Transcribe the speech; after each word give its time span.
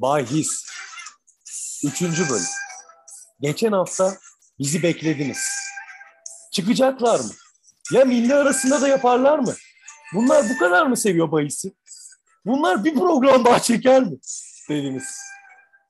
Bahis. 0.00 0.66
Üçüncü 1.84 2.28
bölüm. 2.28 2.46
Geçen 3.40 3.72
hafta 3.72 4.16
bizi 4.58 4.82
beklediniz. 4.82 5.38
Çıkacaklar 6.52 7.20
mı? 7.20 7.30
Ya 7.92 8.04
milli 8.04 8.34
arasında 8.34 8.80
da 8.80 8.88
yaparlar 8.88 9.38
mı? 9.38 9.54
Bunlar 10.14 10.48
bu 10.48 10.58
kadar 10.58 10.86
mı 10.86 10.96
seviyor 10.96 11.32
bahisi? 11.32 11.74
Bunlar 12.46 12.84
bir 12.84 12.94
program 12.94 13.44
daha 13.44 13.60
çeker 13.60 14.02
mi? 14.02 14.18
Dediniz. 14.68 15.18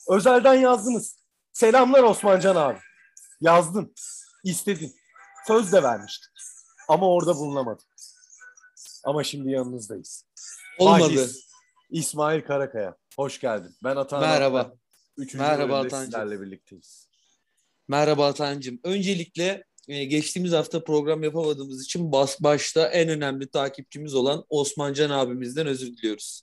Özelden 0.08 0.54
yazdınız. 0.54 1.16
Selamlar 1.52 2.02
Osmancan 2.02 2.56
abi. 2.56 2.78
Yazdın. 3.40 3.94
istedin. 4.44 4.94
Söz 5.46 5.72
de 5.72 5.82
vermiştik. 5.82 6.30
Ama 6.88 7.08
orada 7.08 7.36
bulunamadık. 7.36 7.88
Ama 9.04 9.24
şimdi 9.24 9.50
yanınızdayız. 9.50 10.24
Olmadı. 10.78 11.16
Bahis. 11.16 11.49
İsmail 11.90 12.40
Karakaya. 12.42 12.96
Hoş 13.16 13.40
geldin. 13.40 13.74
Ben 13.84 13.96
Atan. 13.96 14.20
Merhaba. 14.20 14.72
Üçüncü 15.16 15.44
Merhaba 15.44 15.78
Atancığım. 15.78 16.04
sizlerle 16.04 16.40
birlikteyiz. 16.40 17.08
Merhaba 17.88 18.26
Atancığım. 18.26 18.80
Öncelikle 18.84 19.64
e, 19.88 20.04
geçtiğimiz 20.04 20.52
hafta 20.52 20.84
program 20.84 21.22
yapamadığımız 21.22 21.84
için 21.84 22.12
bas 22.12 22.40
başta 22.40 22.88
en 22.88 23.08
önemli 23.08 23.50
takipçimiz 23.50 24.14
olan 24.14 24.44
Osmancan 24.48 25.10
abimizden 25.10 25.66
özür 25.66 25.96
diliyoruz. 25.96 26.42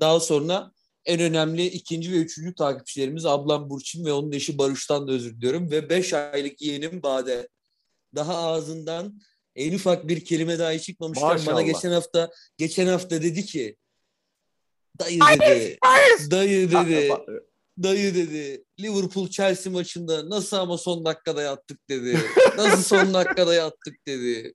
Daha 0.00 0.20
sonra 0.20 0.72
en 1.04 1.20
önemli 1.20 1.66
ikinci 1.66 2.12
ve 2.12 2.16
üçüncü 2.16 2.54
takipçilerimiz 2.54 3.26
ablam 3.26 3.70
Burçin 3.70 4.04
ve 4.04 4.12
onun 4.12 4.32
eşi 4.32 4.58
Barış'tan 4.58 5.08
da 5.08 5.12
özür 5.12 5.36
diliyorum. 5.36 5.70
Ve 5.70 5.90
beş 5.90 6.12
aylık 6.12 6.62
yeğenim 6.62 7.02
Bade. 7.02 7.48
Daha 8.14 8.36
ağzından 8.36 9.20
en 9.56 9.74
ufak 9.74 10.08
bir 10.08 10.24
kelime 10.24 10.58
dahi 10.58 10.82
çıkmamışken 10.82 11.28
Maşallah. 11.28 11.52
bana 11.52 11.62
geçen 11.62 11.90
hafta 11.90 12.30
geçen 12.58 12.86
hafta 12.86 13.22
dedi 13.22 13.44
ki 13.44 13.76
dayı 15.00 15.20
dedi 15.20 15.78
dayı 16.30 16.70
dedi 16.70 17.12
Dayı 17.82 18.14
dedi 18.14 18.64
Liverpool 18.80 19.28
Chelsea 19.28 19.72
maçında 19.72 20.30
nasıl 20.30 20.56
ama 20.56 20.78
son 20.78 21.04
dakikada 21.04 21.42
yattık 21.42 21.88
dedi. 21.88 22.18
Nasıl 22.56 22.82
son 22.82 23.14
dakikada 23.14 23.54
yattık 23.54 24.06
dedi. 24.06 24.54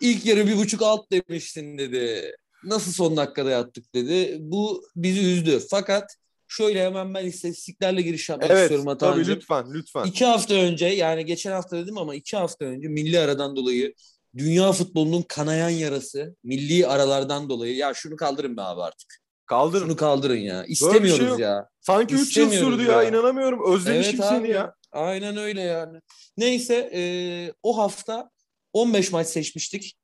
İlk 0.00 0.26
yarı 0.26 0.46
bir 0.46 0.56
buçuk 0.56 0.82
alt 0.82 1.12
demiştin 1.12 1.78
dedi. 1.78 2.36
Nasıl 2.64 2.92
son 2.92 3.16
dakikada 3.16 3.50
yattık 3.50 3.94
dedi. 3.94 4.36
Bu 4.40 4.82
bizi 4.96 5.20
üzdü. 5.20 5.60
Fakat 5.70 6.16
şöyle 6.48 6.84
hemen 6.84 7.14
ben 7.14 7.26
istatistiklerle 7.26 8.02
giriş 8.02 8.28
yapmak 8.28 8.50
Evet, 8.50 8.62
istiyorum 8.62 8.84
tabii 8.84 9.10
Atancığım. 9.10 9.36
lütfen, 9.36 9.64
lütfen. 9.74 10.04
İki 10.04 10.24
hafta 10.24 10.54
önce 10.54 10.86
yani 10.86 11.24
geçen 11.24 11.52
hafta 11.52 11.76
dedim 11.76 11.98
ama 11.98 12.14
iki 12.14 12.36
hafta 12.36 12.64
önce 12.64 12.88
milli 12.88 13.18
aradan 13.18 13.56
dolayı 13.56 13.94
dünya 14.36 14.72
futbolunun 14.72 15.22
kanayan 15.22 15.68
yarası 15.68 16.36
milli 16.44 16.86
aralardan 16.86 17.48
dolayı 17.48 17.76
ya 17.76 17.94
şunu 17.94 18.16
kaldırın 18.16 18.56
be 18.56 18.62
abi 18.62 18.82
artık. 18.82 19.23
Kaldırın. 19.46 19.84
Şunu 19.86 19.96
kaldırın 19.96 20.36
ya. 20.36 20.62
şey 20.64 20.72
İstemiyoruz 20.72 21.28
yok. 21.28 21.38
ya. 21.38 21.68
Sanki 21.80 22.14
3 22.14 22.36
yıl 22.36 22.50
sürdü 22.50 22.82
ya. 22.82 23.02
ya. 23.02 23.08
inanamıyorum. 23.08 23.72
Özlemişim 23.74 24.14
Evet 24.20 24.28
seni 24.28 24.38
abi. 24.40 24.50
ya. 24.50 24.74
Aynen 24.92 25.36
öyle 25.36 25.60
yani. 25.60 25.98
Neyse 26.36 26.90
e, 26.94 27.02
o 27.62 27.78
hafta 27.78 28.30
15 28.72 29.12
maç 29.12 29.26
seçmiştik. 29.26 29.94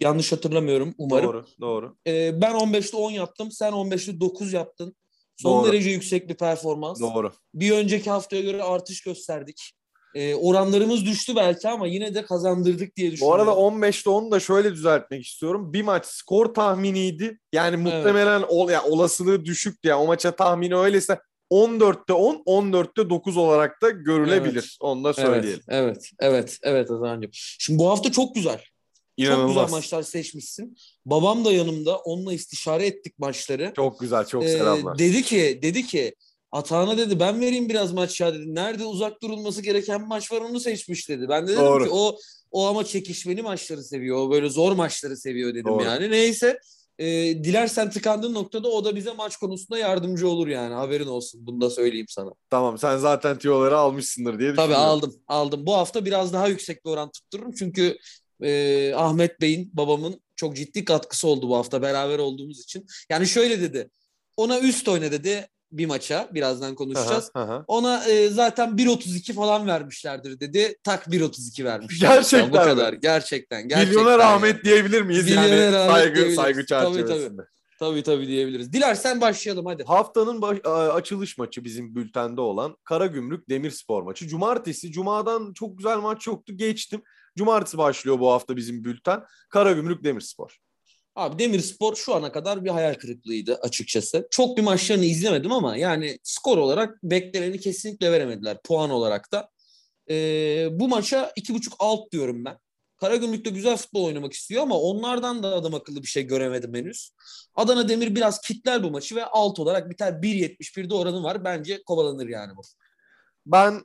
Yanlış 0.00 0.32
hatırlamıyorum 0.32 0.94
umarım. 0.98 1.26
Doğru, 1.26 1.46
doğru. 1.60 1.96
E, 2.06 2.40
ben 2.40 2.52
15'te 2.52 2.96
10 2.96 3.10
yaptım. 3.10 3.50
Sen 3.52 3.72
15'te 3.72 4.20
9 4.20 4.52
yaptın. 4.52 4.96
Son 5.36 5.64
Doğru. 5.64 5.72
derece 5.72 5.90
yüksek 5.90 6.28
bir 6.28 6.34
performans. 6.34 7.00
Doğru. 7.00 7.32
Bir 7.54 7.70
önceki 7.72 8.10
haftaya 8.10 8.42
göre 8.42 8.62
artış 8.62 9.00
gösterdik. 9.02 9.72
E, 10.14 10.34
oranlarımız 10.34 11.04
düştü 11.06 11.36
belki 11.36 11.68
ama 11.68 11.86
yine 11.86 12.14
de 12.14 12.22
kazandırdık 12.24 12.96
diye 12.96 13.08
Bu 13.08 13.12
düşünüyorum. 13.12 13.40
arada 13.40 13.50
15'te 13.50 14.10
10'u 14.10 14.30
da 14.30 14.40
şöyle 14.40 14.72
düzeltmek 14.72 15.26
istiyorum. 15.26 15.72
Bir 15.72 15.82
maç 15.82 16.06
skor 16.06 16.54
tahminiydi. 16.54 17.38
Yani 17.52 17.76
muhtemelen 17.76 18.42
ol, 18.48 18.70
ya 18.70 18.82
olasılığı 18.84 19.44
düşüktü. 19.44 19.88
Yani 19.88 20.02
o 20.02 20.06
maça 20.06 20.36
tahmini 20.36 20.76
öyleyse 20.76 21.18
14'te 21.52 22.12
10, 22.12 22.42
14'te 22.46 23.10
9 23.10 23.36
olarak 23.36 23.82
da 23.82 23.90
görülebilir. 23.90 24.52
Evet. 24.54 24.76
Onu 24.80 25.04
da 25.04 25.08
Evet, 25.08 25.16
söyleyelim. 25.26 25.62
evet, 25.68 26.10
evet, 26.20 26.58
evet 26.62 26.90
Hasan'cığım. 26.90 27.30
Şimdi 27.32 27.78
bu 27.78 27.90
hafta 27.90 28.12
çok 28.12 28.34
güzel. 28.34 28.52
Çok 28.58 29.26
güzel 29.26 29.32
İnanılmaz. 29.36 29.70
maçlar 29.70 30.02
seçmişsin. 30.02 30.76
Babam 31.06 31.44
da 31.44 31.52
yanımda. 31.52 31.98
Onunla 31.98 32.32
istişare 32.32 32.86
ettik 32.86 33.18
maçları. 33.18 33.72
Çok 33.76 34.00
güzel, 34.00 34.26
çok 34.26 34.44
Ee, 34.44 34.48
selamlar. 34.48 34.98
dedi 34.98 35.22
ki 35.22 35.58
dedi 35.62 35.86
ki 35.86 36.14
Atağan'a 36.52 36.98
dedi 36.98 37.20
ben 37.20 37.40
vereyim 37.40 37.68
biraz 37.68 37.92
maç 37.92 38.20
ya 38.20 38.34
dedi. 38.34 38.54
Nerede 38.54 38.84
uzak 38.84 39.22
durulması 39.22 39.62
gereken 39.62 40.08
maç 40.08 40.32
var 40.32 40.40
onu 40.40 40.60
seçmiş 40.60 41.08
dedi. 41.08 41.28
Ben 41.28 41.46
de 41.46 41.52
dedim 41.52 41.64
Doğru. 41.64 41.84
ki 41.84 41.90
o 41.92 42.16
o 42.50 42.66
ama 42.66 42.84
çekişmeli 42.84 43.42
maçları 43.42 43.84
seviyor. 43.84 44.16
O 44.16 44.30
böyle 44.30 44.48
zor 44.48 44.72
maçları 44.72 45.16
seviyor 45.16 45.50
dedim 45.50 45.64
Doğru. 45.64 45.84
yani. 45.84 46.10
Neyse 46.10 46.58
e, 46.98 47.06
dilersen 47.44 47.90
tıkandığın 47.90 48.34
noktada 48.34 48.68
o 48.68 48.84
da 48.84 48.96
bize 48.96 49.12
maç 49.12 49.36
konusunda 49.36 49.78
yardımcı 49.78 50.28
olur 50.28 50.48
yani. 50.48 50.74
Haberin 50.74 51.06
olsun. 51.06 51.46
Bunu 51.46 51.60
da 51.60 51.70
söyleyeyim 51.70 52.06
sana. 52.08 52.30
Tamam, 52.50 52.78
sen 52.78 52.96
zaten 52.96 53.38
tiyoları 53.38 53.76
almışsındır 53.78 54.38
diye 54.38 54.54
Tabii 54.54 54.74
aldım 54.74 55.14
aldım. 55.28 55.66
Bu 55.66 55.74
hafta 55.74 56.04
biraz 56.04 56.32
daha 56.32 56.48
yüksek 56.48 56.84
bir 56.84 56.90
oran 56.90 57.10
tuttururum. 57.10 57.52
Çünkü 57.52 57.98
e, 58.42 58.92
Ahmet 58.94 59.40
Bey'in 59.40 59.70
babamın 59.72 60.20
çok 60.36 60.56
ciddi 60.56 60.84
katkısı 60.84 61.28
oldu 61.28 61.48
bu 61.48 61.56
hafta 61.56 61.82
beraber 61.82 62.18
olduğumuz 62.18 62.60
için. 62.60 62.86
Yani 63.10 63.26
şöyle 63.26 63.60
dedi. 63.60 63.90
Ona 64.36 64.60
üst 64.60 64.88
oyna 64.88 65.12
dedi 65.12 65.48
bir 65.72 65.86
maça. 65.86 66.28
Birazdan 66.34 66.74
konuşacağız. 66.74 67.30
Aha, 67.34 67.44
aha. 67.44 67.64
Ona 67.66 68.04
e, 68.04 68.28
zaten 68.28 68.68
1.32 68.68 69.32
falan 69.32 69.66
vermişlerdir 69.66 70.40
dedi. 70.40 70.76
Tak 70.84 71.06
1.32 71.06 71.64
vermişler. 71.64 72.08
Gerçekten 72.14 72.50
Bu 72.50 72.56
kadar. 72.56 72.92
Gerçekten. 72.92 73.68
gerçekten 73.68 73.88
Milyoner 73.88 74.10
yani. 74.18 74.22
Ahmet 74.22 74.64
diyebilir 74.64 75.02
miyiz? 75.02 75.24
Milyoner 75.24 75.48
yani 75.48 75.76
Ahmet 75.76 75.90
saygı, 75.92 76.14
diyebiliriz. 76.14 76.36
saygı 76.36 76.66
Tabii, 76.66 76.94
çerçevesinde. 76.96 77.42
Tabii 77.78 78.02
tabii 78.02 78.26
diyebiliriz. 78.26 78.72
Dilersen 78.72 79.20
başlayalım 79.20 79.66
hadi. 79.66 79.84
Haftanın 79.84 80.42
baş- 80.42 80.58
açılış 80.94 81.38
maçı 81.38 81.64
bizim 81.64 81.94
bültende 81.94 82.40
olan 82.40 82.76
Karagümrük 82.84 83.48
Demirspor 83.48 84.02
maçı. 84.02 84.28
Cumartesi, 84.28 84.92
Cuma'dan 84.92 85.52
çok 85.52 85.78
güzel 85.78 85.98
maç 85.98 86.26
yoktu 86.26 86.56
geçtim. 86.56 87.02
Cumartesi 87.38 87.78
başlıyor 87.78 88.18
bu 88.18 88.32
hafta 88.32 88.56
bizim 88.56 88.84
bülten. 88.84 89.22
Karagümrük 89.50 90.04
Demirspor. 90.04 90.56
Abi 91.14 91.38
Demirspor 91.38 91.96
şu 91.96 92.14
ana 92.14 92.32
kadar 92.32 92.64
bir 92.64 92.70
hayal 92.70 92.94
kırıklığıydı 92.94 93.54
açıkçası. 93.54 94.28
Çok 94.30 94.56
bir 94.56 94.62
maçlarını 94.62 95.04
izlemedim 95.04 95.52
ama 95.52 95.76
yani 95.76 96.18
skor 96.22 96.58
olarak 96.58 97.02
bekleneni 97.02 97.60
kesinlikle 97.60 98.12
veremediler 98.12 98.62
puan 98.64 98.90
olarak 98.90 99.32
da. 99.32 99.50
Ee, 100.10 100.68
bu 100.72 100.88
maça 100.88 101.32
iki 101.36 101.54
buçuk 101.54 101.74
alt 101.78 102.12
diyorum 102.12 102.44
ben. 102.44 102.58
Karagümrük 102.96 103.44
de 103.44 103.50
güzel 103.50 103.76
futbol 103.76 104.04
oynamak 104.04 104.32
istiyor 104.32 104.62
ama 104.62 104.80
onlardan 104.80 105.42
da 105.42 105.54
adam 105.54 105.74
akıllı 105.74 106.02
bir 106.02 106.06
şey 106.06 106.22
göremedim 106.22 106.74
henüz. 106.74 107.12
Adana 107.54 107.88
Demir 107.88 108.14
biraz 108.14 108.40
kitler 108.40 108.82
bu 108.82 108.90
maçı 108.90 109.16
ve 109.16 109.24
alt 109.24 109.58
olarak 109.58 109.90
biter 109.90 110.12
1.71'de 110.12 110.94
oranı 110.94 111.22
var. 111.22 111.44
Bence 111.44 111.82
kovalanır 111.82 112.28
yani 112.28 112.56
bu. 112.56 112.62
Ben 113.46 113.84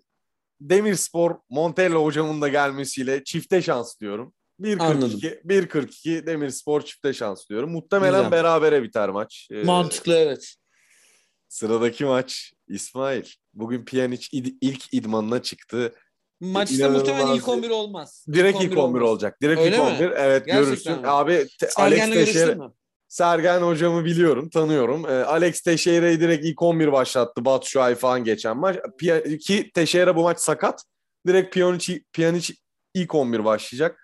Demirspor 0.62 1.36
Montella 1.50 2.00
hocamın 2.00 2.42
da 2.42 2.48
gelmesiyle 2.48 3.24
çifte 3.24 3.62
şans 3.62 4.00
diyorum. 4.00 4.34
Anladım. 4.64 5.20
1.42 5.20 5.42
1.42 5.46 6.26
Demirspor 6.26 6.82
çifte 6.82 7.14
şans 7.14 7.50
diyorum. 7.50 7.72
Muhtemelen 7.72 8.18
Güzel. 8.24 8.32
berabere 8.32 8.84
biter 8.84 9.10
maç. 9.10 9.48
Ee, 9.52 9.64
Mantıklı 9.64 10.16
evet. 10.16 10.56
Sıradaki 11.50 12.06
maç 12.06 12.54
İsmail. 12.68 13.26
Bugün 13.54 13.86
Pjanic 13.86 14.28
id- 14.38 14.58
ilk 14.62 14.94
idmanına 14.94 15.42
çıktı. 15.42 15.94
Maçta 16.40 16.76
İnanılmaz 16.76 17.02
muhtemelen 17.02 17.36
ilk 17.36 17.48
bir- 17.48 17.52
11 17.52 17.70
olmaz. 17.70 18.26
Direkt 18.34 18.62
ilk 18.64 18.78
11 18.78 19.02
olmaz. 19.02 19.10
olacak. 19.12 19.42
Direkt 19.42 19.60
Öyle 19.62 19.70
ilk 19.76 19.78
mi? 19.78 19.90
11. 19.90 20.12
Evet 20.12 20.46
Gerçekten 20.46 20.64
görürsün. 20.64 20.94
mi? 21.02 21.08
Abi 21.08 21.48
te- 21.60 21.70
Alex 21.76 22.10
Teixeira? 22.12 22.72
Sergen 23.08 23.62
hocamı 23.62 24.06
biliyorum, 24.06 24.50
tanıyorum. 24.50 25.06
Ee, 25.06 25.10
Alex 25.24 25.62
Teixeira'yı 25.62 26.20
direkt 26.20 26.46
ilk 26.46 26.62
11 26.62 26.92
başlattı 26.92 27.46
Batu 27.46 27.70
Şuay 27.70 27.96
falan 27.96 28.24
geçen 28.24 28.58
maç. 28.58 28.76
Pia- 29.00 29.38
ki 29.38 29.72
Teixeira 29.74 30.16
bu 30.16 30.24
maç 30.24 30.40
sakat. 30.40 30.84
Direkt 31.28 31.54
Pjanic, 31.56 32.02
Pjanic 32.14 32.54
ilk 32.94 33.16
11 33.16 33.46
başlayacak. 33.46 34.02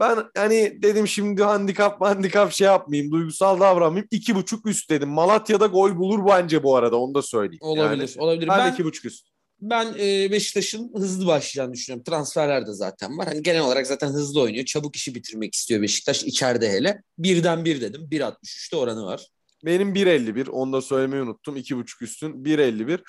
Ben 0.00 0.24
hani 0.36 0.82
dedim 0.82 1.08
şimdi 1.08 1.42
handikap 1.42 2.00
handikap 2.00 2.52
şey 2.52 2.64
yapmayayım, 2.66 3.12
duygusal 3.12 3.60
davranmayayım. 3.60 4.08
İki 4.10 4.34
buçuk 4.34 4.66
üst 4.66 4.90
dedim. 4.90 5.08
Malatya'da 5.08 5.66
gol 5.66 5.96
bulur 5.96 6.26
bence 6.28 6.62
bu 6.62 6.76
arada 6.76 6.96
onu 6.96 7.14
da 7.14 7.22
söyleyeyim. 7.22 7.60
Olabilir. 7.62 8.08
Yani, 8.08 8.24
olabilir. 8.24 8.48
ben, 8.48 8.58
Ben, 8.58 8.72
iki 8.72 8.84
buçuk 8.84 9.04
üst. 9.04 9.26
ben 9.60 9.94
e, 9.98 10.30
Beşiktaş'ın 10.32 10.92
hızlı 10.94 11.26
başlayacağını 11.26 11.72
düşünüyorum. 11.72 12.04
Transferler 12.04 12.66
de 12.66 12.72
zaten 12.72 13.18
var. 13.18 13.26
Hani 13.26 13.42
genel 13.42 13.62
olarak 13.62 13.86
zaten 13.86 14.08
hızlı 14.08 14.40
oynuyor. 14.40 14.64
Çabuk 14.64 14.96
işi 14.96 15.14
bitirmek 15.14 15.54
istiyor 15.54 15.82
Beşiktaş 15.82 16.24
içeride 16.24 16.70
hele. 16.72 17.02
Birden 17.18 17.64
bir 17.64 17.80
dedim. 17.80 18.08
1.63'te 18.10 18.76
oranı 18.76 19.04
var. 19.04 19.26
Benim 19.64 19.94
1.51 19.94 20.50
onu 20.50 20.72
da 20.72 20.82
söylemeyi 20.82 21.22
unuttum. 21.22 21.56
İki 21.56 21.76
buçuk 21.76 22.02
üstün 22.02 22.44
1.51. 22.44 23.00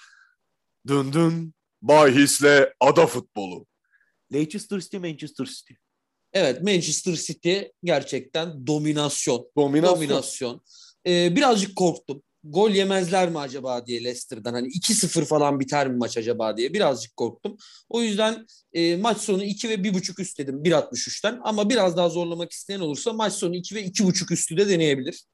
Dın 0.87 1.13
dın 1.13 1.53
bahisle 1.81 2.73
ada 2.79 3.07
futbolu. 3.07 3.65
Leicester 4.33 4.79
City 4.79 4.97
Manchester 4.97 5.45
City. 5.45 5.73
Evet 6.33 6.61
Manchester 6.61 7.15
City 7.15 7.59
gerçekten 7.83 8.67
dominasyon. 8.67 9.47
Dominasyon. 9.57 9.95
Dominasyon. 9.95 10.61
Ee, 11.07 11.35
birazcık 11.35 11.75
korktum. 11.75 12.23
Gol 12.43 12.69
yemezler 12.69 13.29
mi 13.29 13.39
acaba 13.39 13.85
diye 13.85 14.03
Leicester'dan. 14.03 14.53
Hani 14.53 14.67
2-0 14.67 15.25
falan 15.25 15.59
biter 15.59 15.87
mi 15.87 15.97
maç 15.97 16.17
acaba 16.17 16.57
diye 16.57 16.73
birazcık 16.73 17.17
korktum. 17.17 17.57
O 17.89 18.01
yüzden 18.01 18.45
e, 18.73 18.95
maç 18.95 19.17
sonu 19.17 19.43
2 19.43 19.69
ve 19.69 19.73
1.5 19.73 20.21
üst 20.21 20.39
dedim 20.39 20.63
1.63'ten. 20.63 21.39
Ama 21.43 21.69
biraz 21.69 21.97
daha 21.97 22.09
zorlamak 22.09 22.51
isteyen 22.51 22.79
olursa 22.79 23.13
maç 23.13 23.33
sonu 23.33 23.55
2 23.55 23.75
ve 23.75 23.83
2.5 23.83 24.33
üstü 24.33 24.57
de 24.57 24.69
deneyebilir. 24.69 25.25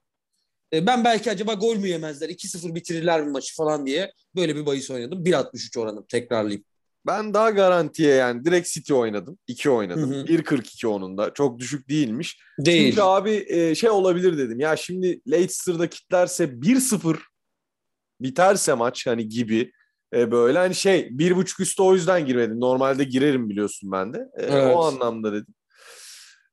E, 0.74 0.88
ben 0.88 1.04
belki 1.04 1.32
acaba 1.32 1.54
gol 1.54 1.76
mü 1.76 1.88
yemezler, 1.88 2.30
2-0 2.30 2.76
bitirirler 2.76 3.22
mi 3.24 3.32
maçı 3.32 3.56
falan 3.56 3.86
diye 3.86 4.12
böyle 4.36 4.56
bir 4.56 4.66
bahis 4.66 4.92
oynadım. 4.92 5.26
1.63 5.26 5.80
oranım 5.80 6.06
tekrarlayayım. 6.10 6.64
Ben 7.08 7.34
daha 7.34 7.50
garantiye 7.50 8.16
yani 8.16 8.46
direkt 8.46 8.70
City 8.70 8.94
oynadım. 8.94 9.38
2 9.48 9.70
oynadım. 9.70 10.12
Hı 10.14 10.20
hı. 10.20 10.26
1.42 10.26 10.88
onun 10.88 11.18
da. 11.18 11.34
Çok 11.34 11.60
düşük 11.60 11.90
değilmiş. 11.90 12.40
Değil. 12.60 12.90
Çünkü 12.90 13.02
abi 13.02 13.46
e, 13.48 13.76
şey 13.76 13.90
olabilir 13.90 14.38
dedim. 14.38 14.60
Ya 14.60 14.76
şimdi 14.76 15.22
Leicester'da 15.32 15.90
kitlerse 15.90 16.44
1-0 16.62 17.18
biterse 18.22 18.74
maç 18.74 19.08
hani 19.08 19.30
gibi 19.30 19.72
e, 20.14 20.32
böyle 20.32 20.58
hani 20.58 20.76
şey 20.76 21.10
bir 21.12 21.36
buçuk 21.36 21.60
üstü 21.60 21.82
o 21.82 21.94
yüzden 21.94 22.26
girmedim. 22.26 22.60
Normalde 22.60 23.04
girerim 23.04 23.50
biliyorsun 23.50 23.92
ben 23.92 24.14
de. 24.14 24.18
E, 24.18 24.46
Evet. 24.46 24.76
O 24.76 24.84
anlamda 24.84 25.34
dedim. 25.34 25.54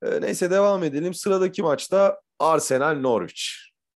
E, 0.02 0.20
neyse 0.20 0.50
devam 0.50 0.84
edelim. 0.84 1.14
Sıradaki 1.14 1.62
maçta 1.62 2.20
Arsenal 2.38 3.00
Norwich. 3.00 3.42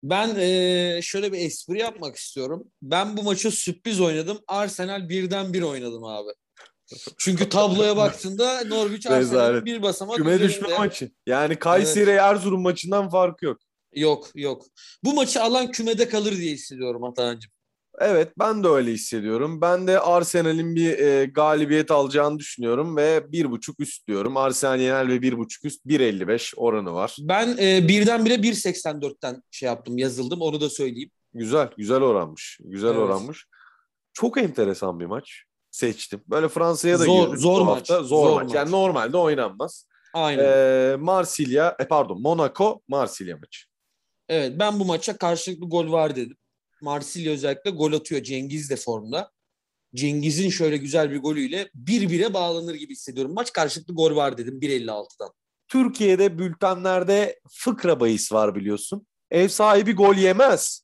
Ben 0.03 0.35
e, 0.35 0.99
şöyle 1.01 1.33
bir 1.33 1.37
espri 1.39 1.79
yapmak 1.79 2.15
istiyorum. 2.15 2.63
Ben 2.81 3.17
bu 3.17 3.23
maçı 3.23 3.51
sürpriz 3.51 4.01
oynadım. 4.01 4.39
Arsenal 4.47 5.09
birden 5.09 5.53
bir 5.53 5.61
oynadım 5.61 6.03
abi. 6.03 6.29
Çünkü 7.17 7.49
tabloya 7.49 7.97
baktığında 7.97 8.61
Norwich 8.67 9.11
Arsenal 9.11 9.65
bir 9.65 9.81
basamak 9.81 10.17
Küme 10.17 10.31
üzerinde. 10.31 10.49
düşme 10.49 10.77
maçı. 10.77 11.11
Yani 11.25 11.55
Kayseri 11.55 12.09
Erzurum 12.09 12.61
maçından 12.61 13.09
farkı 13.09 13.45
yok. 13.45 13.57
Yok 13.93 14.29
yok. 14.35 14.65
Bu 15.03 15.13
maçı 15.13 15.41
alan 15.43 15.71
kümede 15.71 16.09
kalır 16.09 16.37
diye 16.37 16.53
hissediyorum 16.53 17.03
Atahan'cığım. 17.03 17.51
Evet 17.99 18.31
ben 18.39 18.63
de 18.63 18.67
öyle 18.67 18.91
hissediyorum. 18.91 19.61
Ben 19.61 19.87
de 19.87 19.99
Arsenal'in 19.99 20.75
bir 20.75 20.99
e, 20.99 21.25
galibiyet 21.25 21.91
alacağını 21.91 22.39
düşünüyorum 22.39 22.97
ve 22.97 23.31
bir 23.31 23.51
buçuk 23.51 23.79
üst 23.79 24.07
diyorum. 24.07 24.38
Arsenal 24.38 24.79
yener 24.79 25.07
ve 25.09 25.21
bir 25.21 25.38
buçuk 25.38 25.65
üst 25.65 25.85
1.55 25.85 26.53
oranı 26.55 26.93
var. 26.93 27.15
Ben 27.19 27.57
e, 27.57 27.88
birdenbire 27.88 28.33
1.84'ten 28.35 29.43
şey 29.51 29.67
yaptım 29.67 29.97
yazıldım 29.97 30.41
onu 30.41 30.61
da 30.61 30.69
söyleyeyim. 30.69 31.09
Güzel, 31.33 31.69
güzel 31.77 32.01
oranmış. 32.01 32.59
Güzel 32.63 32.89
Evet. 32.89 32.99
oranmış. 32.99 33.45
Çok 34.13 34.38
enteresan 34.38 34.99
bir 34.99 35.05
maç 35.05 35.43
seçtim. 35.75 36.22
Böyle 36.27 36.50
Fransa'ya 36.50 37.00
da 37.00 37.04
Zor- 37.06 37.25
girdik 37.27 37.39
zor 37.42 37.62
bu 37.62 37.66
maç. 37.66 37.77
hafta. 37.77 38.04
Zor, 38.04 38.27
Zor 38.27 38.36
maç. 38.36 38.44
maç. 38.44 38.54
Yani 38.56 38.72
normalde 38.72 39.18
oynanmaz. 39.18 39.88
Aynen. 40.13 40.44
Ee, 40.44 40.95
Marsilya, 40.95 41.75
e, 41.80 41.88
pardon 41.88 42.22
Monaco, 42.22 42.81
Marsilya 42.88 43.38
maçı. 43.38 43.60
Evet 44.30 44.54
ben 44.60 44.80
bu 44.80 44.86
maça 44.86 45.18
karşılıklı 45.18 45.69
gol 45.69 45.92
var 45.92 46.16
dedim. 46.16 46.38
Marsilya 46.81 47.31
özellikle 47.33 47.72
gol 47.72 47.94
atıyor. 47.94 48.24
Cengiz 48.24 48.69
de 48.69 48.75
formda. 48.75 49.31
Cengiz'in 49.95 50.50
şöyle 50.50 50.77
güzel 50.77 51.12
bir 51.12 51.19
golüyle 51.22 51.69
bir 51.75 52.10
bire 52.10 52.33
bağlanır 52.33 52.75
gibi 52.75 52.94
hissediyorum. 52.94 53.33
Maç 53.33 53.54
karşılıklı 53.54 53.94
gol 53.94 54.16
var 54.16 54.38
dedim 54.38 54.60
1.56'dan. 54.62 55.30
Türkiye'de 55.68 56.38
bültenlerde 56.39 57.39
fıkra 57.51 58.00
bahis 58.00 58.31
var 58.31 58.56
biliyorsun. 58.56 59.07
Ev 59.31 59.48
sahibi 59.48 59.94
gol 59.94 60.16
yemez. 60.16 60.81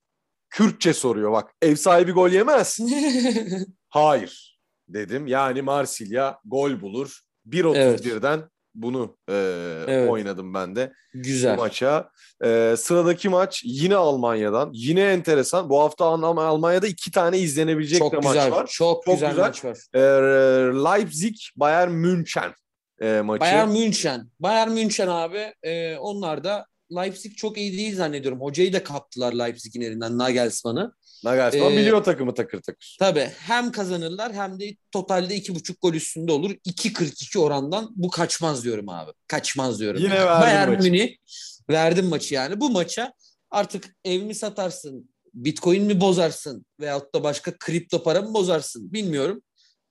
Kürtçe 0.50 0.94
soruyor 0.94 1.32
bak. 1.32 1.54
Ev 1.62 1.76
sahibi 1.76 2.12
gol 2.12 2.30
yemez. 2.30 2.80
Hayır 3.90 4.51
dedim. 4.94 5.28
Yani 5.28 5.62
Marsilya 5.62 6.40
gol 6.46 6.82
bulur. 6.82 7.20
1.31'den 7.50 8.42
bunu 8.76 9.18
e, 9.30 9.34
Evet. 9.88 10.10
oynadım 10.10 10.54
ben 10.54 10.76
de 10.76 10.94
bu 11.14 11.22
güzel. 11.22 11.58
maça. 11.58 12.10
E, 12.44 12.76
sıradaki 12.78 13.30
maç 13.30 13.62
yine 13.66 13.96
Almanya'dan. 13.96 14.70
Yine 14.74 15.02
enteresan. 15.02 15.70
Bu 15.70 15.80
hafta 15.82 16.06
Alm- 16.06 16.40
Almanya'da 16.40 16.88
iki 16.88 17.12
tane 17.12 17.40
izlenebilecek 17.40 18.00
Çok 18.00 18.14
de 18.14 18.18
güzel. 18.18 18.50
maç 18.50 18.52
var. 18.52 18.68
Çok, 18.68 19.06
Çok 19.06 19.14
güzel, 19.14 19.30
güzel. 19.30 19.44
maç 19.44 19.66
var. 19.66 19.78
E, 19.94 20.00
Leipzig, 20.84 21.36
Bayern 21.56 21.92
München 21.92 22.54
e, 23.02 23.22
maçı. 23.22 23.42
Bayern 23.42 23.70
München. 23.70 24.30
Bayern 24.40 24.72
München 24.72 25.08
abi 25.08 25.54
e, 25.64 25.98
onlar 25.98 26.44
da 26.44 26.66
Leipzig 26.96 27.36
çok 27.38 27.58
iyi 27.58 27.78
değil 27.78 27.96
zannediyorum. 27.96 28.42
Hocayı 28.42 28.74
da 28.74 28.84
kaptılar 28.84 29.34
Leipzig'in 29.34 29.82
elinden 29.82 30.18
Nagelsmann'ı. 30.18 30.94
Nagelsmann 31.24 31.74
Ee, 31.74 31.78
biliyor 31.78 32.04
takımı 32.04 32.34
takır 32.34 32.62
takır. 32.62 32.96
Tabii 33.00 33.30
hem 33.40 33.72
kazanırlar 33.72 34.34
hem 34.34 34.60
de 34.60 34.76
totalde 34.92 35.36
iki 35.36 35.56
buçuk 35.56 35.82
gol 35.82 35.94
üstünde 35.94 36.32
olur. 36.32 36.52
2.42 36.52 37.40
orandan 37.40 37.92
bu 37.96 38.10
kaçmaz 38.10 38.64
diyorum 38.64 38.90
abi. 38.90 39.12
Kaçmaz 39.28 39.80
diyorum. 39.80 40.02
Yine 40.02 40.16
yani. 40.16 40.26
verdin 40.26 40.42
Bayern 40.42 40.72
maçı. 40.72 40.92
Münih 40.92 41.16
verdim 41.70 42.06
maçı 42.06 42.34
yani. 42.34 42.60
Bu 42.60 42.70
maça 42.70 43.14
artık 43.52 43.96
ev 44.06 44.24
mi 44.24 44.36
satarsın, 44.36 45.10
bitcoin 45.34 45.84
mi 45.84 46.02
bozarsın 46.02 46.66
veyahut 46.80 47.16
da 47.16 47.24
başka 47.24 47.58
kripto 47.58 48.04
para 48.04 48.22
mı 48.22 48.34
bozarsın 48.34 48.94
bilmiyorum. 48.94 49.42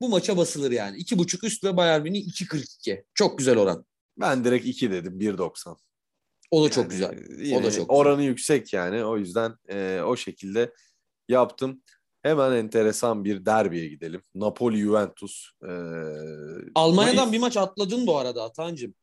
Bu 0.01 0.09
maça 0.09 0.37
basılır 0.37 0.71
yani. 0.71 0.97
İki 0.97 1.19
buçuk 1.19 1.45
üst 1.45 1.65
ve 1.65 1.77
Bayern 1.77 2.03
Münih 2.03 2.27
2.42. 2.27 3.05
Çok 3.15 3.39
güzel 3.39 3.57
oran. 3.57 3.85
Ben 4.21 4.45
direkt 4.45 4.67
2 4.67 4.91
dedim 4.91 5.21
1.90. 5.21 5.77
O 6.51 6.65
da 6.65 6.71
çok 6.71 6.85
Yani 6.85 6.91
güzel. 6.91 7.39
yine 7.39 7.57
O 7.57 7.59
da 7.59 7.63
çok 7.63 7.71
güzel. 7.71 7.87
Oranı 7.89 8.23
yüksek 8.23 8.73
yani. 8.73 9.05
O 9.05 9.19
yüzden 9.19 9.55
e, 9.69 10.01
o 10.07 10.17
şekilde 10.17 10.73
yaptım. 11.31 11.83
Hemen 12.23 12.53
enteresan 12.53 13.25
bir 13.25 13.47
derbiye 13.47 13.89
gidelim. 13.89 14.23
Napoli-Juventus. 14.35 15.51
E, 15.63 15.71
Almanya'dan 16.75 17.29
Mayıs- 17.29 17.33
bir 17.33 17.39
maç 17.39 17.57
atladın 17.57 18.07
bu 18.07 18.19
arada 18.19 18.45
Atancığım. 18.45 18.95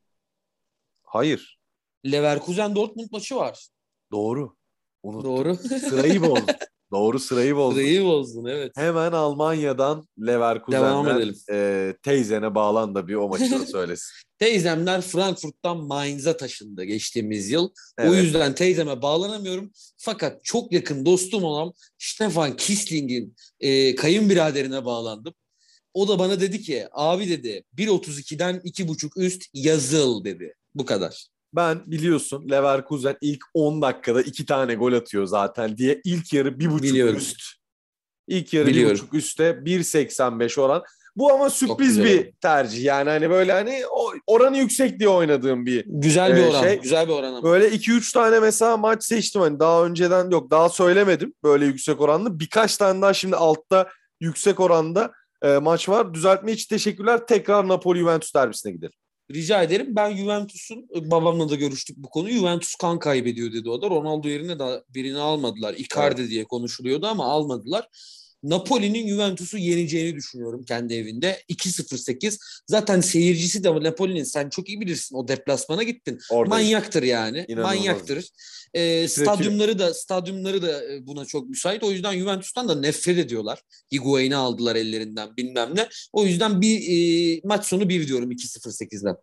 Hayır. 1.04 1.60
Leverkusen 2.06 2.76
Dortmund 2.76 3.08
maçı 3.12 3.36
var. 3.36 3.68
Doğru. 4.12 4.56
Unuttum. 5.04 5.24
Doğru. 5.32 5.56
Sırayı 5.56 6.22
bozdum. 6.22 6.46
Doğru 6.92 7.20
sırayı 7.20 7.56
bozdum. 7.56 7.82
Sırayı 7.82 8.04
bozdun 8.04 8.46
evet. 8.46 8.72
Hemen 8.76 9.12
Almanya'dan 9.12 10.08
Leverkusen'den 10.28 11.34
e, 11.52 11.94
teyzene 12.04 12.56
bağlan 12.56 12.96
da 12.96 13.08
bir 13.08 13.16
o 13.16 13.30
maçı 13.30 13.60
söylesin. 13.72 14.12
Teyzemler 14.40 15.02
Frankfurt'tan 15.02 15.78
Mainz'a 15.78 16.38
taşındı 16.38 16.84
geçtiğimiz 16.84 17.50
yıl. 17.50 17.66
O 17.66 17.72
Evet. 17.98 18.24
yüzden 18.24 18.56
teyzeme 18.56 19.02
bağlanamıyorum. 19.02 19.72
Fakat 19.98 20.44
çok 20.44 20.72
yakın 20.72 21.06
dostum 21.06 21.44
olan 21.44 21.74
Stefan 21.98 22.56
Kisling'in 22.56 23.36
e, 23.60 23.96
kayınbiraderine 23.96 24.86
bağlandım. 24.86 25.34
O 25.94 26.08
da 26.08 26.20
bana 26.20 26.40
dedi 26.40 26.62
ki 26.62 26.88
abi 26.92 27.30
dedi 27.30 27.64
1.32'den 27.78 28.56
2.5 28.56 29.20
üst 29.22 29.44
yazıl 29.54 30.24
dedi. 30.24 30.54
Bu 30.76 30.86
kadar. 30.86 31.28
Ben 31.54 31.82
biliyorsun 31.86 32.50
Leverkusen 32.52 33.18
ilk 33.22 33.44
10 33.54 33.82
dakikada 33.82 34.22
2 34.22 34.46
tane 34.46 34.76
gol 34.76 34.94
atıyor 34.94 35.26
zaten 35.26 35.78
diye 35.78 36.02
ilk 36.06 36.34
yarı 36.34 36.50
1.5 36.50 36.82
Biliyorum. 36.84 37.16
üst. 37.16 37.42
İlk 38.28 38.54
yarı 38.54 38.68
Biliyorum. 38.68 38.98
1.5 39.12 39.18
üstte 39.18 39.50
1.85 39.66 40.62
oran. 40.62 40.84
Bu 41.16 41.34
ama 41.34 41.50
sürpriz 41.50 42.04
bir 42.04 42.32
tercih. 42.42 42.84
Yani 42.84 43.10
hani 43.10 43.30
böyle 43.30 43.52
hani 43.52 43.82
oranı 44.28 44.58
yüksek 44.58 45.00
diye 45.00 45.10
oynadığım 45.10 45.66
bir 45.66 45.84
Güzel 45.88 46.36
bir 46.36 46.42
Ee, 46.42 46.48
oran. 46.48 46.62
şey- 46.64 46.80
güzel 46.80 47.08
bir 47.08 47.14
oran 47.14 47.34
ama. 47.34 47.44
Böyle 47.44 47.70
2-3 47.72 48.14
tane 48.14 48.40
mesela 48.40 48.78
maç 48.78 49.04
seçtim 49.04 49.42
hani 49.42 49.60
daha 49.60 49.86
önceden 49.86 50.30
yok 50.30 50.52
daha 50.52 50.70
söylemedim 50.70 51.34
böyle 51.44 51.66
yüksek 51.66 52.02
oranlı. 52.02 52.40
Birkaç 52.40 52.78
tane 52.78 53.02
daha 53.02 53.14
şimdi 53.14 53.36
altta 53.36 53.90
yüksek 54.22 54.60
oranda 54.60 55.12
e, 55.42 55.58
maç 55.58 55.90
var. 55.90 56.14
Düzeltme 56.14 56.52
için 56.52 56.76
teşekkürler. 56.76 57.28
Tekrar 57.28 57.68
Napoli 57.68 58.00
Juventus 58.00 58.36
derbisine 58.36 58.72
gidelim. 58.72 58.94
Rica 59.34 59.64
ederim. 59.64 59.96
Ben 59.96 60.16
Juventus'un 60.16 60.90
babamla 61.12 61.50
da 61.50 61.56
görüştük 61.56 61.98
bu 61.98 62.10
konuyu. 62.10 62.38
Juventus 62.40 62.76
kan 62.76 63.00
kaybediyor 63.00 63.54
dedi 63.54 63.70
o 63.70 63.82
da. 63.82 63.90
Ronaldo 63.90 64.28
yerine 64.28 64.60
de 64.60 64.84
birini 64.90 65.18
almadılar. 65.18 65.74
Icardi 65.74 66.30
diye 66.30 66.46
konuşuluyordu 66.46 67.08
ama 67.08 67.26
almadılar. 67.26 67.90
Napoli'nin 68.44 69.08
Juventus'u 69.08 69.58
yeneceğini 69.58 70.16
düşünüyorum 70.16 70.64
kendi 70.64 70.94
evinde. 70.94 71.44
2-0-8. 71.50 72.38
Zaten 72.68 73.02
seyircisi 73.02 73.64
de 73.64 73.84
Napoli'nin 73.84 74.24
sen 74.24 74.50
çok 74.50 74.70
iyi 74.70 74.82
bilirsin. 74.82 75.16
O 75.16 75.28
deplasmana 75.28 75.84
gittin. 75.84 76.20
Orada 76.32 76.50
Manyaktır 76.56 77.04
yani. 77.04 77.46
İnanılmaz. 77.48 77.76
Manyaktır. 77.76 78.30
Ee, 78.74 79.08
stadyumları 79.08 79.80
da 79.80 79.94
stadyumları 79.94 80.62
da 80.62 80.94
e, 80.94 81.08
buna 81.08 81.26
çok 81.26 81.50
müsait. 81.50 81.84
O 81.84 81.92
yüzden 81.92 82.20
Juventus'tan 82.20 82.68
da 82.68 82.76
nefret 82.76 83.18
ediyorlar. 83.18 83.62
Higuain'i 83.92 84.36
aldılar 84.36 84.76
ellerinden 84.76 85.38
bilmem 85.38 85.76
ne. 85.76 85.90
O 86.14 86.26
yüzden 86.26 86.62
bir 86.62 86.80
e, 86.80 87.42
maç 87.44 87.66
sonu 87.66 87.90
1 87.90 88.08
diyorum 88.08 88.32
2-0-8'den. 88.32 89.16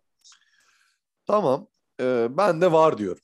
Tamam. 1.27 1.67
E, 2.01 2.27
ben 2.37 2.61
de 2.61 2.71
var 2.71 2.97
diyorum. 2.97 3.21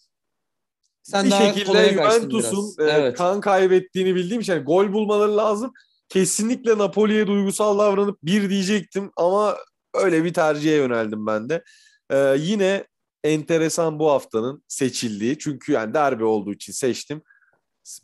Sen 1.12 1.25
bir 1.25 1.32
şekilde 1.32 1.89
Juventus'un 1.94 2.86
e, 2.86 2.89
evet. 2.89 3.18
kan 3.18 3.41
kaybettiğini 3.41 4.15
bildiğim 4.15 4.41
için 4.41 4.53
yani 4.53 4.63
gol 4.63 4.94
bulmaları 4.94 5.38
lazım. 5.38 5.74
Kesinlikle 6.10 6.77
Napoli'ye 6.77 7.27
duygusal 7.27 7.80
davranıp 7.80 8.24
bir 8.24 8.50
diyecektim 8.50 9.12
ama 9.18 9.58
öyle 9.94 10.24
bir 10.24 10.34
tercihe 10.34 10.75
yöneldim 10.75 11.27
ben 11.27 11.50
de. 11.50 11.63
E, 12.10 12.36
yine 12.39 12.86
enteresan 13.24 14.00
bu 14.00 14.12
haftanın 14.12 14.63
seçildiği 14.68 15.38
çünkü 15.39 15.72
yani 15.72 15.94
derbi 15.94 16.24
olduğu 16.24 16.53
için 16.53 16.74
seçtim. 16.74 17.22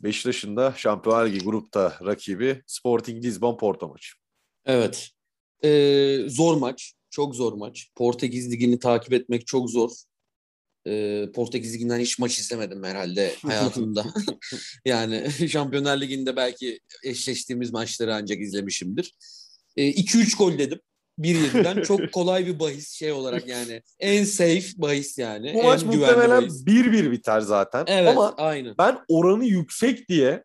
Beşiktaş'ın 0.02 0.56
da 0.56 0.74
Şampiyonlar 0.76 1.26
Ligi 1.26 1.44
grupta 1.44 1.98
rakibi 2.04 2.62
Sporting 2.66 3.24
Lisbon 3.24 3.56
Porto 3.56 3.88
maçı. 3.88 4.12
Evet. 4.66 5.08
Ee, 5.64 6.18
zor 6.28 6.56
maç. 6.56 6.92
Çok 7.10 7.34
zor 7.34 7.52
maç. 7.52 7.90
Portekiz 7.94 8.52
Ligi'ni 8.52 8.78
takip 8.78 9.12
etmek 9.12 9.46
çok 9.46 9.70
zor. 9.70 9.90
Ee, 10.88 11.28
Portekiz 11.34 11.74
Ligi'nden 11.74 11.98
hiç 11.98 12.18
maç 12.18 12.38
izlemedim 12.38 12.84
herhalde 12.84 13.34
hayatımda. 13.42 14.04
yani 14.84 15.30
Şampiyonlar 15.48 16.00
Ligi'nde 16.00 16.36
belki 16.36 16.80
eşleştiğimiz 17.04 17.72
maçları 17.72 18.14
ancak 18.14 18.40
izlemişimdir. 18.40 19.14
Ee, 19.76 19.88
2-3 19.90 20.36
gol 20.38 20.58
dedim. 20.58 20.80
1.7'den 21.18 21.82
çok 21.82 22.12
kolay 22.12 22.46
bir 22.46 22.58
bahis 22.58 22.90
şey 22.90 23.12
olarak 23.12 23.48
yani. 23.48 23.82
En 24.00 24.24
safe 24.24 24.66
bahis 24.76 25.18
yani. 25.18 25.54
Bu 25.54 25.62
maç 25.62 25.82
en 25.82 25.90
güvenli 25.90 26.14
muhtemelen 26.14 26.42
bahis. 26.42 26.66
1-1 26.66 27.10
biter 27.10 27.40
zaten. 27.40 27.84
Evet 27.88 28.08
Ama 28.08 28.34
aynen. 28.36 28.74
ben 28.78 28.98
oranı 29.08 29.44
yüksek 29.44 30.08
diye 30.08 30.44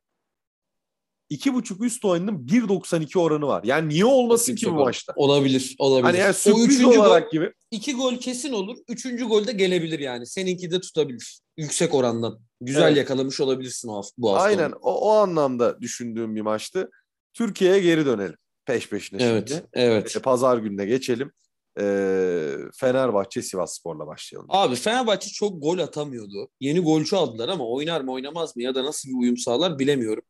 2.5 1.34 1.86
üst 1.86 2.06
oyunun 2.06 2.48
1.92 2.48 3.20
oranı 3.20 3.48
var. 3.48 3.64
Yani 3.64 3.90
niye 3.90 4.06
olmasın 4.06 4.56
ki 4.56 4.66
bu 4.66 4.70
Yüksek 4.70 4.86
maçta? 4.86 5.14
Olabilir. 5.16 5.76
Olabilir. 5.80 6.04
Hani 6.04 6.18
yani 6.18 6.30
o 6.30 6.34
sürpriz 6.34 6.66
üçüncü 6.66 7.00
olarak 7.00 7.24
gol, 7.24 7.32
gibi. 7.32 7.54
iki 7.72 7.96
gol 7.96 8.16
kesin 8.16 8.54
olur. 8.54 8.78
Üçüncü 8.90 9.26
gol 9.26 9.48
de 9.48 9.52
gelebilir 9.52 10.00
yani. 10.00 10.28
Seninki 10.28 10.72
de 10.72 10.82
tutabilir. 10.82 11.40
Yüksek 11.58 11.94
orandan. 11.94 12.40
Güzel 12.62 12.88
Evet. 12.88 12.98
yakalamış 12.98 13.40
olabilirsin 13.42 13.88
o 13.88 13.96
hafta, 13.96 14.14
bu 14.18 14.30
hafta. 14.30 14.44
Aynen 14.44 14.70
onu. 14.70 14.80
o, 14.82 14.94
o 14.94 15.12
anlamda 15.12 15.82
düşündüğüm 15.82 16.36
bir 16.36 16.42
maçtı. 16.42 16.90
Türkiye'ye 17.34 17.80
geri 17.80 18.06
dönelim. 18.06 18.38
Peş 18.66 18.90
peşine 18.90 19.24
Evet. 19.24 19.50
şimdi. 19.50 19.64
Evet. 19.74 20.16
E, 20.16 20.20
Pazar 20.20 20.58
gününe 20.58 20.86
geçelim. 20.86 21.32
Ee, 21.80 22.56
Fenerbahçe 22.76 23.42
Sivas 23.42 23.80
Spor'la 23.80 24.08
başlayalım. 24.08 24.48
Abi 24.50 24.76
Fenerbahçe 24.76 25.30
çok 25.30 25.62
gol 25.62 25.78
atamıyordu. 25.80 26.50
Yeni 26.60 26.80
golcü 26.80 27.16
aldılar 27.16 27.50
ama 27.50 27.68
oynar 27.68 28.02
mı 28.02 28.12
oynamaz 28.12 28.56
mı 28.56 28.64
ya 28.64 28.76
da 28.76 28.84
nasıl 28.84 29.10
bir 29.10 29.14
uyum 29.14 29.38
sağlar 29.38 29.80
bilemiyorum. 29.80 30.24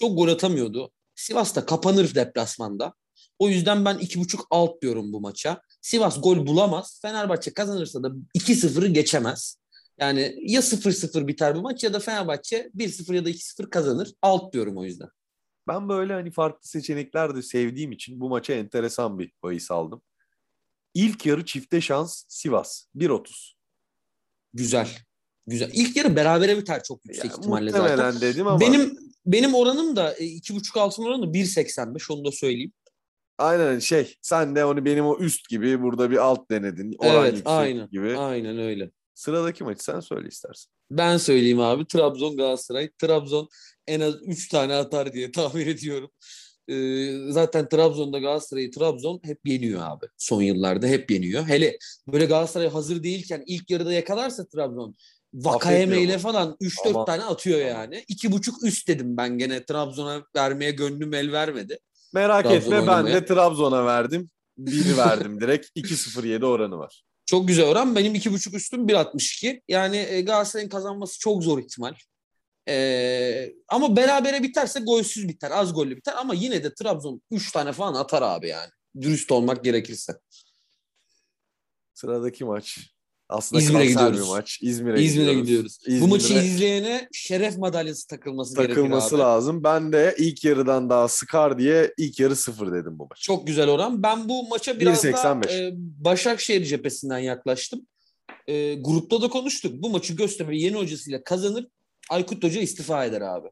Çok 0.00 0.16
gol 0.18 0.28
atamıyordu. 0.28 0.90
Sivas 1.14 1.56
da 1.56 1.66
kapanır 1.66 2.14
deplasmanda. 2.14 2.94
O 3.38 3.48
yüzden 3.48 3.84
ben 3.84 3.96
2.5 3.96 4.40
alt 4.50 4.82
diyorum 4.82 5.12
bu 5.12 5.20
maça. 5.20 5.60
Sivas 5.80 6.20
gol 6.22 6.46
bulamaz. 6.46 6.98
Fenerbahçe 7.02 7.52
kazanırsa 7.54 8.02
da 8.02 8.08
2-0'ı 8.38 8.86
geçemez. 8.86 9.56
Yani 9.98 10.36
ya 10.42 10.60
0-0 10.60 11.26
biter 11.26 11.56
bu 11.56 11.60
maç 11.60 11.84
ya 11.84 11.92
da 11.92 12.00
Fenerbahçe 12.00 12.70
1-0 12.76 13.14
ya 13.14 13.24
da 13.24 13.30
2-0 13.30 13.70
kazanır. 13.70 14.12
Alt 14.22 14.52
diyorum 14.52 14.76
o 14.78 14.84
yüzden. 14.84 15.08
Ben 15.68 15.88
böyle 15.88 16.12
hani 16.12 16.30
farklı 16.30 16.68
seçenekler 16.68 17.36
de 17.36 17.42
sevdiğim 17.42 17.92
için 17.92 18.20
bu 18.20 18.28
maça 18.28 18.52
enteresan 18.52 19.18
bir 19.18 19.32
bahis 19.42 19.70
aldım. 19.70 20.02
İlk 20.94 21.26
yarı 21.26 21.44
çifte 21.44 21.80
şans 21.80 22.24
Sivas 22.28 22.84
1.30. 22.96 23.52
Güzel. 24.54 24.88
Güzel. 25.46 25.70
İlk 25.74 25.96
yarı 25.96 26.16
berabere 26.16 26.58
biter 26.58 26.82
çok 26.82 27.04
yüksek 27.04 27.24
Yani 27.24 27.38
ihtimalle 27.38 27.70
zaten. 27.70 28.20
dedim 28.20 28.46
ama 28.46 28.60
Benim 28.60 29.09
benim 29.26 29.54
oranım 29.54 29.96
da 29.96 30.12
e, 30.14 30.24
2.5 30.24 30.80
altın 30.80 31.02
oranı 31.04 31.24
1.85 31.24 32.12
onu 32.12 32.24
da 32.24 32.32
söyleyeyim. 32.32 32.72
aynen 33.38 33.78
şey 33.78 34.14
sen 34.22 34.56
de 34.56 34.64
onu 34.64 34.84
benim 34.84 35.06
o 35.06 35.18
üst 35.18 35.48
gibi 35.48 35.82
burada 35.82 36.10
bir 36.10 36.16
alt 36.16 36.50
denedin. 36.50 36.94
Oran 36.98 37.26
Evet, 37.26 37.42
aynen. 37.44 37.88
gibi. 37.90 38.16
Aynen 38.16 38.58
öyle. 38.58 38.90
Sıradaki 39.14 39.64
maçı 39.64 39.84
sen 39.84 40.00
söyle 40.00 40.28
istersen. 40.28 40.72
Ben 40.90 41.16
söyleyeyim 41.16 41.60
abi. 41.60 41.86
Trabzon 41.86 42.36
Galatasaray. 42.36 42.90
Trabzon 42.98 43.48
en 43.86 44.00
az 44.00 44.14
3 44.26 44.48
tane 44.48 44.74
atar 44.74 45.12
diye 45.12 45.32
tahmin 45.32 45.66
ediyorum. 45.66 46.10
Ee, 46.68 47.32
zaten 47.32 47.68
Trabzon'da 47.68 48.18
Galatasaray'ı 48.18 48.70
Trabzon 48.70 49.20
hep 49.24 49.38
yeniyor 49.46 49.80
abi. 49.82 50.06
Son 50.18 50.42
yıllarda 50.42 50.86
hep 50.86 51.10
yeniyor. 51.10 51.44
Hele 51.48 51.78
böyle 52.12 52.24
Galatasaray 52.26 52.68
hazır 52.68 53.02
değilken 53.02 53.42
ilk 53.46 53.70
yarıda 53.70 53.92
yakalarsa 53.92 54.46
Trabzon 54.48 54.96
Vakayeme 55.34 56.02
ile 56.02 56.18
falan 56.18 56.56
3-4 56.60 56.88
Aman. 56.88 57.04
tane 57.04 57.24
atıyor 57.24 57.60
yani. 57.60 58.04
2.5 58.08 58.66
üst 58.66 58.88
dedim 58.88 59.16
ben 59.16 59.38
gene 59.38 59.64
Trabzon'a 59.64 60.22
vermeye 60.36 60.70
gönlüm 60.70 61.14
el 61.14 61.32
vermedi. 61.32 61.78
Merak 62.12 62.42
Trabzon 62.42 62.56
etme 62.56 62.76
ben 62.76 62.80
oynamaya. 62.80 63.14
de 63.14 63.24
Trabzon'a 63.24 63.86
verdim. 63.86 64.30
1 64.58 64.96
verdim 64.96 65.40
direkt. 65.40 65.66
2-0-7 65.76 66.44
oranı 66.44 66.78
var. 66.78 67.02
Çok 67.26 67.48
güzel 67.48 67.68
oran. 67.68 67.96
Benim 67.96 68.14
2.5 68.14 68.56
üstüm 68.56 68.88
1.62. 68.88 69.62
Yani 69.68 69.96
e, 69.96 70.20
Galatasaray'ın 70.20 70.68
kazanması 70.68 71.18
çok 71.18 71.44
zor 71.44 71.58
ihtimal. 71.58 71.94
Ee, 72.68 73.52
ama 73.68 73.96
berabere 73.96 74.42
biterse 74.42 74.80
golsüz 74.80 75.28
biter. 75.28 75.50
Az 75.50 75.74
gollü 75.74 75.96
biter. 75.96 76.14
Ama 76.18 76.34
yine 76.34 76.64
de 76.64 76.74
Trabzon 76.74 77.22
3 77.30 77.52
tane 77.52 77.72
falan 77.72 77.94
atar 77.94 78.22
abi 78.22 78.48
yani. 78.48 78.70
Dürüst 79.00 79.32
olmak 79.32 79.64
gerekirse. 79.64 80.12
Sıradaki 81.94 82.44
maç. 82.44 82.78
Aslında 83.30 83.62
İzmir'e 83.62 83.86
gidiyoruz. 83.86 84.20
bir 84.20 84.26
maç. 84.28 84.58
İzmir'e, 84.62 85.02
İzmir'e 85.02 85.34
gidiyoruz. 85.34 85.78
gidiyoruz. 85.78 86.02
Bu 86.02 86.08
maçı 86.08 86.24
İzmir'e 86.26 86.44
izleyene 86.46 87.08
şeref 87.12 87.58
madalyası 87.58 88.06
takılması, 88.06 88.56
gerekir 88.56 88.74
takılması 88.74 89.14
abi. 89.14 89.22
lazım. 89.22 89.64
Ben 89.64 89.92
de 89.92 90.14
ilk 90.18 90.44
yarıdan 90.44 90.90
daha 90.90 91.08
sıkar 91.08 91.58
diye 91.58 91.94
ilk 91.98 92.20
yarı 92.20 92.36
sıfır 92.36 92.72
dedim 92.72 92.98
bu 92.98 93.06
maç. 93.10 93.20
Çok 93.20 93.46
güzel 93.46 93.68
oran. 93.68 94.02
Ben 94.02 94.28
bu 94.28 94.48
maça 94.48 94.80
biraz 94.80 95.04
da 95.04 95.10
1.85. 95.10 95.52
e, 95.52 95.72
Başakşehir 95.76 96.64
cephesinden 96.64 97.18
yaklaştım. 97.18 97.86
E, 98.46 98.74
grupta 98.74 99.22
da 99.22 99.28
konuştuk. 99.28 99.82
Bu 99.82 99.90
maçı 99.90 100.14
Göztepe 100.16 100.56
yeni 100.56 100.76
hocasıyla 100.76 101.24
kazanır. 101.24 101.66
Aykut 102.10 102.44
Hoca 102.44 102.60
istifa 102.60 103.04
eder 103.04 103.20
abi. 103.20 103.48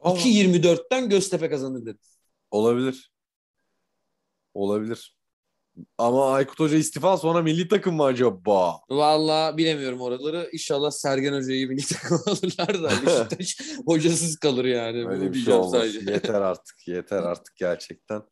2.24'ten 0.00 1.08
Göztepe 1.08 1.50
kazanır 1.50 1.86
dedi. 1.86 1.98
Olabilir. 2.50 3.12
Olabilir. 4.54 5.17
Ama 5.98 6.32
Aykut 6.32 6.60
Hoca 6.60 6.76
istifa 6.76 7.16
sonra 7.16 7.42
milli 7.42 7.68
takım 7.68 7.96
mı 7.96 8.04
acaba? 8.04 8.80
Vallahi 8.90 9.56
bilemiyorum 9.56 10.00
oraları. 10.00 10.50
İnşallah 10.52 10.90
Sergen 10.90 11.32
Hoca'yı 11.32 11.68
milli 11.68 11.86
takım 11.92 12.20
alırlar 12.26 12.82
da 12.82 12.90
Beşiktaş 13.06 13.58
hocasız 13.86 14.36
kalır 14.36 14.64
yani. 14.64 15.08
Öyle 15.08 15.20
Bunu 15.20 15.32
bir 15.34 15.38
şey 15.38 15.54
olmaz. 15.54 15.70
sadece. 15.70 15.98
Yeter 16.12 16.40
artık. 16.40 16.88
Yeter 16.88 17.22
artık 17.22 17.56
gerçekten. 17.56 18.22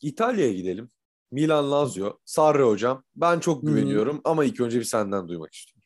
İtalya'ya 0.00 0.52
gidelim. 0.52 0.88
Milan 1.30 1.70
Lazio. 1.70 2.18
Sarri 2.24 2.62
hocam. 2.62 3.04
Ben 3.16 3.40
çok 3.40 3.66
güveniyorum 3.66 4.20
ama 4.24 4.44
ilk 4.44 4.60
önce 4.60 4.78
bir 4.78 4.84
senden 4.84 5.28
duymak 5.28 5.54
istiyorum. 5.54 5.78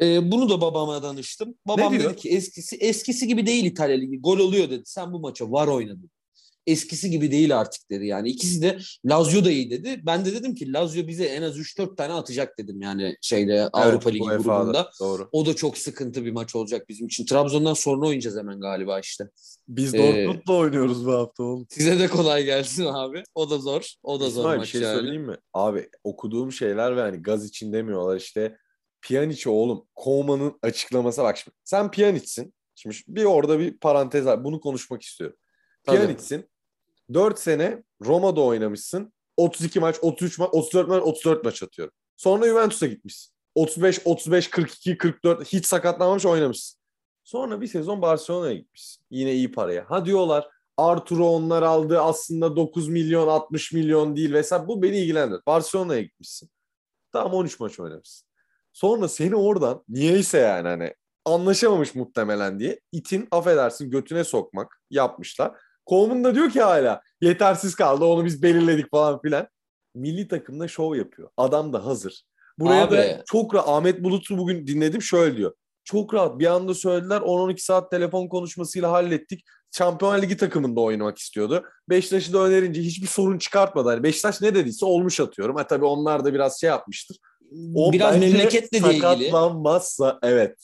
Ee, 0.00 0.32
bunu 0.32 0.50
da 0.50 0.60
babama 0.60 1.02
danıştım. 1.02 1.54
Babam 1.66 1.92
dedi 1.94 2.16
ki 2.16 2.28
eskisi 2.28 2.76
eskisi 2.76 3.26
gibi 3.26 3.46
değil 3.46 3.64
İtalya 3.64 3.96
Ligi. 3.96 4.20
Gol 4.20 4.38
oluyor 4.38 4.70
dedi. 4.70 4.82
Sen 4.84 5.12
bu 5.12 5.20
maça 5.20 5.50
var 5.50 5.66
oynadın. 5.68 6.10
Eskisi 6.68 7.10
gibi 7.10 7.30
değil 7.30 7.58
artık 7.60 7.90
dedi. 7.90 8.06
Yani 8.06 8.28
ikisi 8.28 8.62
de 8.62 8.78
Lazio 9.06 9.44
da 9.44 9.50
iyi 9.50 9.70
dedi. 9.70 10.00
Ben 10.06 10.24
de 10.24 10.32
dedim 10.32 10.54
ki 10.54 10.72
Lazio 10.72 11.06
bize 11.06 11.24
en 11.24 11.42
az 11.42 11.58
3-4 11.58 11.96
tane 11.96 12.12
atacak 12.12 12.58
dedim 12.58 12.80
yani 12.82 13.16
şeyde 13.22 13.68
Avrupa 13.72 14.10
Evet, 14.10 14.14
Ligi 14.14 14.24
UEFA'da. 14.24 14.42
grubunda. 14.42 14.90
Doğru. 15.00 15.28
O 15.32 15.46
da 15.46 15.56
çok 15.56 15.78
sıkıntı 15.78 16.24
bir 16.24 16.30
maç 16.30 16.54
olacak 16.56 16.88
bizim 16.88 17.06
için. 17.06 17.26
Trabzon'dan 17.26 17.74
sonra 17.74 18.06
oynayacağız 18.06 18.36
hemen 18.38 18.60
galiba 18.60 19.00
işte. 19.00 19.24
Biz 19.68 19.94
Ee, 19.94 19.98
Dortmund'la 19.98 20.54
oynuyoruz 20.60 21.06
bu 21.06 21.12
hafta 21.12 21.42
oğlum. 21.42 21.66
Size 21.70 21.98
de 21.98 22.08
kolay 22.08 22.44
gelsin 22.44 22.84
abi. 22.84 23.22
O 23.34 23.50
da 23.50 23.58
zor. 23.58 23.92
O 24.02 24.20
da 24.20 24.30
zor 24.30 24.52
bir 24.52 24.56
maç 24.56 24.68
şey 24.68 24.80
yani. 24.80 24.94
söyleyeyim 24.94 25.22
mi? 25.22 25.36
Abi 25.54 25.88
okuduğum 26.04 26.52
şeyler 26.52 26.96
ve 26.96 27.00
hani 27.00 27.16
gaz 27.22 27.44
için 27.46 27.72
demiyorlar 27.72 28.16
işte. 28.16 28.56
Pjanic 29.02 29.50
oğlum 29.50 29.86
Koeman'ın 29.94 30.58
açıklaması 30.62 31.22
bak 31.22 31.36
şimdi. 31.36 31.56
Sen 31.64 31.90
Pjanic'sin. 31.90 32.54
Şimdi 32.74 32.96
bir 33.08 33.24
orada 33.24 33.58
bir 33.58 33.78
parantez 33.78 34.26
var. 34.26 34.44
Bunu 34.44 34.60
konuşmak 34.60 35.02
istiyorum. 35.02 35.36
Tabii. 35.84 36.16
Pjanic'sin. 37.08 37.14
4 37.14 37.38
sene 37.38 37.82
Roma'da 38.02 38.40
oynamışsın. 38.40 39.12
32 39.36 39.80
maç, 39.80 39.96
33 40.02 40.38
maç, 40.38 40.48
34 40.52 40.88
maç, 40.88 41.02
34 41.02 41.44
maç 41.44 41.62
atıyorum. 41.62 41.94
Sonra 42.16 42.46
Juventus'a 42.46 42.86
gitmişsin. 42.86 43.34
35, 43.54 44.00
35, 44.04 44.50
42, 44.50 44.98
44 44.98 45.44
hiç 45.44 45.66
sakatlanmamış 45.66 46.26
oynamışsın. 46.26 46.78
Sonra 47.24 47.60
bir 47.60 47.66
sezon 47.66 48.02
Barcelona'ya 48.02 48.54
gitmişsin. 48.54 49.04
Yine 49.10 49.32
iyi 49.32 49.52
paraya. 49.52 49.90
Ha 49.90 50.04
diyorlar 50.04 50.48
Arturo 50.76 51.28
onlar 51.28 51.62
aldı 51.62 52.00
aslında 52.00 52.56
9 52.56 52.88
milyon 52.88 53.28
60 53.28 53.72
milyon 53.72 54.16
değil 54.16 54.32
vesaire. 54.32 54.68
Bu 54.68 54.82
beni 54.82 54.98
ilgilendir. 54.98 55.40
Barcelona'ya 55.46 56.02
gitmişsin. 56.02 56.50
Tamam 57.12 57.32
13 57.32 57.60
maç 57.60 57.80
oynamışsın. 57.80 58.28
Sonra 58.72 59.08
seni 59.08 59.36
oradan 59.36 59.84
niyeyse 59.88 60.38
yani 60.38 60.68
hani 60.68 60.94
anlaşamamış 61.24 61.94
muhtemelen 61.94 62.60
diye 62.60 62.80
itin 62.92 63.28
affedersin 63.30 63.90
götüne 63.90 64.24
sokmak 64.24 64.80
yapmışlar. 64.90 65.52
Coleman 65.88 66.24
da 66.24 66.34
diyor 66.34 66.50
ki 66.50 66.60
hala 66.60 67.00
yetersiz 67.20 67.74
kaldı 67.74 68.04
onu 68.04 68.24
biz 68.24 68.42
belirledik 68.42 68.90
falan 68.90 69.20
filan. 69.20 69.48
Milli 69.94 70.28
takımda 70.28 70.68
şov 70.68 70.94
yapıyor. 70.94 71.28
Adam 71.36 71.72
da 71.72 71.86
hazır. 71.86 72.22
Buraya 72.58 72.84
Abi. 72.84 72.96
da 72.96 73.22
çok 73.26 73.54
rahat 73.54 73.68
Ahmet 73.68 74.04
Bulut'u 74.04 74.38
bugün 74.38 74.66
dinledim 74.66 75.02
şöyle 75.02 75.36
diyor. 75.36 75.52
Çok 75.84 76.14
rahat 76.14 76.38
bir 76.38 76.46
anda 76.46 76.74
söylediler 76.74 77.20
10-12 77.20 77.58
saat 77.58 77.90
telefon 77.90 78.28
konuşmasıyla 78.28 78.90
hallettik. 78.92 79.44
Şampiyonlar 79.76 80.22
Ligi 80.22 80.36
takımında 80.36 80.80
oynamak 80.80 81.18
istiyordu. 81.18 81.64
Beşiktaş'ı 81.88 82.32
da 82.32 82.38
önerince 82.38 82.80
hiçbir 82.82 83.06
sorun 83.06 83.38
çıkartmadı. 83.38 83.88
Hani 83.88 84.02
Beşiktaş 84.02 84.40
ne 84.40 84.54
dediyse 84.54 84.86
olmuş 84.86 85.20
atıyorum. 85.20 85.56
Ha 85.56 85.66
tabii 85.66 85.84
onlar 85.84 86.24
da 86.24 86.34
biraz 86.34 86.60
şey 86.60 86.68
yapmıştır. 86.68 87.16
O 87.74 87.92
Biraz 87.92 88.18
memleketle 88.18 88.78
ilgili. 88.78 89.00
sakatlanmazsa 89.00 90.18
evet. 90.22 90.56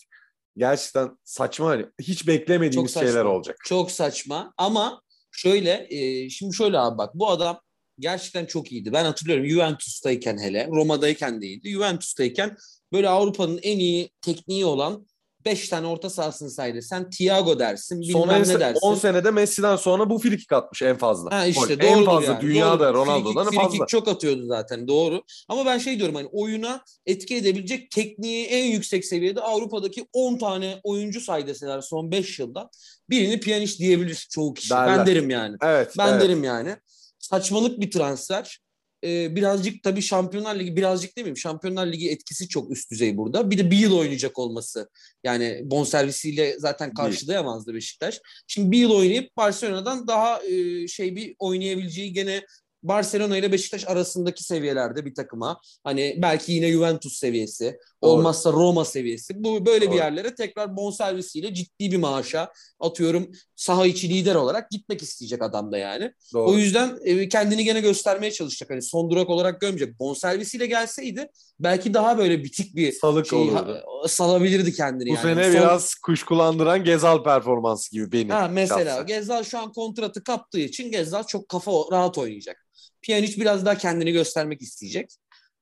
Gerçekten 0.56 1.18
saçma 1.24 1.66
hani 1.68 1.86
hiç 2.00 2.26
beklemediğimiz 2.28 2.94
şeyler 2.94 3.24
olacak. 3.24 3.56
Çok 3.64 3.90
saçma 3.90 4.52
ama 4.58 5.00
şöyle 5.36 5.86
e, 5.90 6.30
şimdi 6.30 6.56
şöyle 6.56 6.78
abi 6.78 6.98
bak 6.98 7.14
bu 7.14 7.30
adam 7.30 7.60
gerçekten 7.98 8.46
çok 8.46 8.72
iyiydi. 8.72 8.92
Ben 8.92 9.04
hatırlıyorum 9.04 9.46
Juventus'tayken 9.46 10.38
hele 10.38 10.66
Roma'dayken 10.66 11.42
de. 11.42 11.70
Juventus'tayken 11.70 12.56
böyle 12.92 13.08
Avrupa'nın 13.08 13.60
en 13.62 13.78
iyi 13.78 14.10
tekniği 14.20 14.64
olan 14.64 15.06
5 15.44 15.68
tane 15.68 15.86
orta 15.86 16.10
sahasını 16.10 16.50
saydı. 16.50 16.82
Sen 16.82 17.10
Thiago 17.10 17.58
dersin 17.58 18.00
bilmem 18.00 18.28
ne 18.28 18.52
en- 18.52 18.60
dersin. 18.60 18.80
10 18.82 18.94
senede 18.94 19.30
Messi'den 19.30 19.76
sonra 19.76 20.10
bu 20.10 20.18
frikik 20.18 20.52
atmış 20.52 20.82
en 20.82 20.96
fazla. 20.96 21.32
Ha 21.32 21.46
işte 21.46 21.80
doğru 21.80 21.88
en 21.88 22.04
fazla 22.04 22.32
yani. 22.32 22.40
dünyada 22.40 22.94
Doğru. 22.94 22.98
Ronaldo'dan 22.98 23.46
free 23.46 23.56
fazla. 23.56 23.70
kick 23.70 23.88
çok 23.88 24.08
atıyordu 24.08 24.46
zaten 24.46 24.88
doğru. 24.88 25.22
Ama 25.48 25.66
ben 25.66 25.78
şey 25.78 25.98
diyorum 25.98 26.14
hani 26.14 26.28
oyuna 26.32 26.84
etki 27.06 27.36
edebilecek 27.36 27.90
tekniği 27.90 28.46
en 28.46 28.64
yüksek 28.64 29.04
seviyede 29.04 29.40
Avrupa'daki 29.40 30.06
10 30.12 30.38
tane 30.38 30.80
oyuncu 30.84 31.20
say 31.20 31.46
deseler 31.46 31.80
son 31.80 32.10
5 32.10 32.38
yılda 32.38 32.70
birini 33.10 33.40
piyanist 33.40 33.78
diyebilir 33.78 34.26
çoğu 34.30 34.54
kişi. 34.54 34.70
Derler. 34.70 34.98
Ben 34.98 35.06
derim 35.06 35.30
yani. 35.30 35.56
Evet. 35.62 35.94
Ben 35.98 36.12
evet. 36.12 36.22
derim 36.22 36.44
yani. 36.44 36.76
Saçmalık 37.18 37.80
bir 37.80 37.90
transfer. 37.90 38.63
E, 39.04 39.36
birazcık 39.36 39.82
tabii 39.82 40.02
Şampiyonlar 40.02 40.58
Ligi 40.58 40.76
birazcık 40.76 41.16
demeyeyim 41.16 41.36
Şampiyonlar 41.36 41.86
Ligi 41.86 42.10
etkisi 42.10 42.48
çok 42.48 42.70
üst 42.70 42.90
düzey 42.90 43.16
burada. 43.16 43.50
Bir 43.50 43.58
de 43.58 43.70
bir 43.70 43.76
yıl 43.76 43.98
oynayacak 43.98 44.38
olması. 44.38 44.88
Yani 45.24 45.60
bonservisiyle 45.64 46.56
zaten 46.58 46.94
karşılayamazdı 46.94 47.74
Beşiktaş. 47.74 48.20
Şimdi 48.46 48.70
bir 48.70 48.78
yıl 48.78 48.90
oynayıp 48.90 49.36
Barcelona'dan 49.36 50.06
daha 50.06 50.44
e, 50.44 50.88
şey 50.88 51.16
bir 51.16 51.34
oynayabileceği 51.38 52.12
gene 52.12 52.42
Barcelona 52.84 53.36
ile 53.36 53.52
Beşiktaş 53.52 53.88
arasındaki 53.88 54.44
seviyelerde 54.44 55.06
bir 55.06 55.14
takıma. 55.14 55.60
Hani 55.84 56.18
belki 56.18 56.52
yine 56.52 56.72
Juventus 56.72 57.18
seviyesi. 57.18 57.78
Olmazsa 58.08 58.52
Roma 58.52 58.84
seviyesi. 58.84 59.44
Bu 59.44 59.66
böyle 59.66 59.86
Doğru. 59.86 59.92
bir 59.92 59.96
yerlere 59.96 60.34
tekrar 60.34 60.76
bonservisiyle 60.76 61.54
ciddi 61.54 61.92
bir 61.92 61.96
maaşa 61.96 62.52
atıyorum 62.80 63.30
saha 63.56 63.86
içi 63.86 64.08
lider 64.08 64.34
olarak 64.34 64.70
gitmek 64.70 65.02
isteyecek 65.02 65.42
adam 65.42 65.72
da 65.72 65.78
yani. 65.78 66.12
Doğru. 66.34 66.50
O 66.50 66.56
yüzden 66.56 66.98
e, 67.04 67.28
kendini 67.28 67.64
gene 67.64 67.80
göstermeye 67.80 68.32
çalışacak. 68.32 68.70
Hani 68.70 68.82
son 68.82 69.10
durak 69.10 69.30
olarak 69.30 69.60
görmeyecek. 69.60 69.98
Bonservisiyle 69.98 70.66
gelseydi 70.66 71.28
belki 71.60 71.94
daha 71.94 72.18
böyle 72.18 72.44
bitik 72.44 72.76
bir 72.76 72.92
Salık 72.92 73.26
şey 73.26 73.38
olurdu. 73.38 73.82
salabilirdi 74.08 74.72
kendini 74.72 75.08
Bu 75.10 75.14
yani. 75.14 75.22
sene 75.22 75.44
Son- 75.44 75.52
biraz 75.52 75.94
kuşkulandıran 75.94 76.84
Gezal 76.84 77.22
performansı 77.24 77.90
gibi 77.90 78.12
benim. 78.12 78.30
Ha 78.30 78.48
mesela 78.52 78.84
şahsen. 78.84 79.06
Gezzal 79.06 79.42
şu 79.44 79.58
an 79.58 79.72
kontratı 79.72 80.24
kaptığı 80.24 80.60
için 80.60 80.90
Gezzal 80.90 81.24
çok 81.24 81.48
kafa 81.48 81.72
rahat 81.92 82.18
oynayacak. 82.18 82.64
Pjanic 83.02 83.40
biraz 83.40 83.66
daha 83.66 83.78
kendini 83.78 84.12
göstermek 84.12 84.62
isteyecek. 84.62 85.10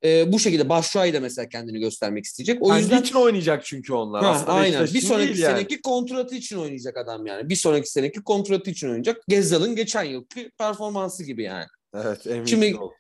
Ee, 0.05 0.33
bu 0.33 0.39
şekilde 0.39 0.69
Başşuay 0.69 1.15
da 1.15 1.21
mesela 1.21 1.49
kendini 1.49 1.81
göstermek 1.81 2.25
isteyecek. 2.25 2.63
O 2.63 2.67
Kendi 2.69 2.81
yüzden 2.81 3.03
için 3.03 3.15
oynayacak 3.15 3.65
çünkü 3.65 3.93
onlar. 3.93 4.25
Ha, 4.25 4.31
Aslında 4.31 4.53
aynen. 4.53 4.85
Bir 4.85 5.01
sonraki 5.01 5.41
yani. 5.41 5.57
seneki 5.57 5.83
kontratı 5.83 6.35
için 6.35 6.57
oynayacak 6.57 6.97
adam 6.97 7.27
yani. 7.27 7.49
Bir 7.49 7.57
sonraki 7.57 7.91
seneki 7.91 8.23
kontratı 8.23 8.71
için 8.71 8.89
oynayacak. 8.89 9.21
Gezzal'ın 9.29 9.77
geçen 9.77 10.03
yılki 10.03 10.51
performansı 10.59 11.25
gibi 11.25 11.43
yani. 11.43 11.67
Evet 11.95 12.27
emin 12.27 12.45
Şimdi- 12.47 12.77
ol. 12.77 12.91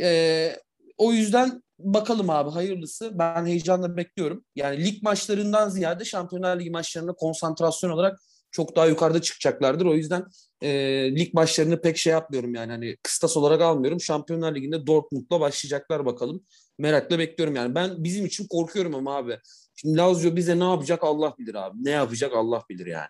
Ee, 0.00 0.56
o 0.98 1.12
yüzden 1.12 1.62
bakalım 1.78 2.30
abi 2.30 2.50
hayırlısı. 2.50 3.18
Ben 3.18 3.46
heyecanla 3.46 3.96
bekliyorum. 3.96 4.44
Yani 4.56 4.84
lig 4.84 5.02
maçlarından 5.02 5.68
ziyade 5.68 6.04
Şampiyonlar 6.04 6.60
Ligi 6.60 6.70
maçlarına 6.70 7.12
konsantrasyon 7.12 7.90
olarak 7.90 8.20
çok 8.56 8.76
daha 8.76 8.86
yukarıda 8.86 9.22
çıkacaklardır. 9.22 9.86
O 9.86 9.94
yüzden 9.94 10.24
e, 10.62 10.70
lig 11.16 11.34
maçlarını 11.34 11.80
pek 11.80 11.96
şey 11.98 12.12
yapmıyorum 12.12 12.54
yani 12.54 12.72
hani 12.72 12.96
kıstas 13.02 13.36
olarak 13.36 13.60
almıyorum. 13.60 14.00
Şampiyonlar 14.00 14.54
Ligi'nde 14.54 14.86
Dortmund'la 14.86 15.40
başlayacaklar 15.40 16.06
bakalım. 16.06 16.44
Merakla 16.78 17.18
bekliyorum 17.18 17.56
yani. 17.56 17.74
Ben 17.74 18.04
bizim 18.04 18.26
için 18.26 18.46
korkuyorum 18.46 18.94
ama 18.94 19.16
abi. 19.16 19.38
Şimdi 19.74 19.96
Lazio 19.96 20.36
bize 20.36 20.58
ne 20.58 20.64
yapacak 20.64 21.04
Allah 21.04 21.34
bilir 21.38 21.54
abi. 21.54 21.84
Ne 21.84 21.90
yapacak 21.90 22.32
Allah 22.34 22.62
bilir 22.70 22.86
yani. 22.86 23.08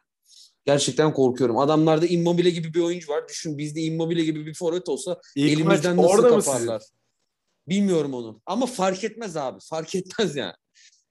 Gerçekten 0.64 1.12
korkuyorum. 1.12 1.58
Adamlarda 1.58 2.06
Immobile 2.06 2.50
gibi 2.50 2.74
bir 2.74 2.80
oyuncu 2.80 3.12
var. 3.12 3.28
Düşün 3.28 3.58
bizde 3.58 3.80
Immobile 3.80 4.24
gibi 4.24 4.46
bir 4.46 4.54
forvet 4.54 4.88
olsa 4.88 5.20
İlk 5.36 5.52
Elimizden 5.52 5.96
maç 5.96 6.04
nasıl 6.04 6.18
orada 6.18 6.38
kaparlar? 6.38 6.82
Bilmiyorum 7.68 8.14
onu. 8.14 8.40
Ama 8.46 8.66
fark 8.66 9.04
etmez 9.04 9.36
abi. 9.36 9.58
Fark 9.62 9.94
etmez 9.94 10.36
yani. 10.36 10.54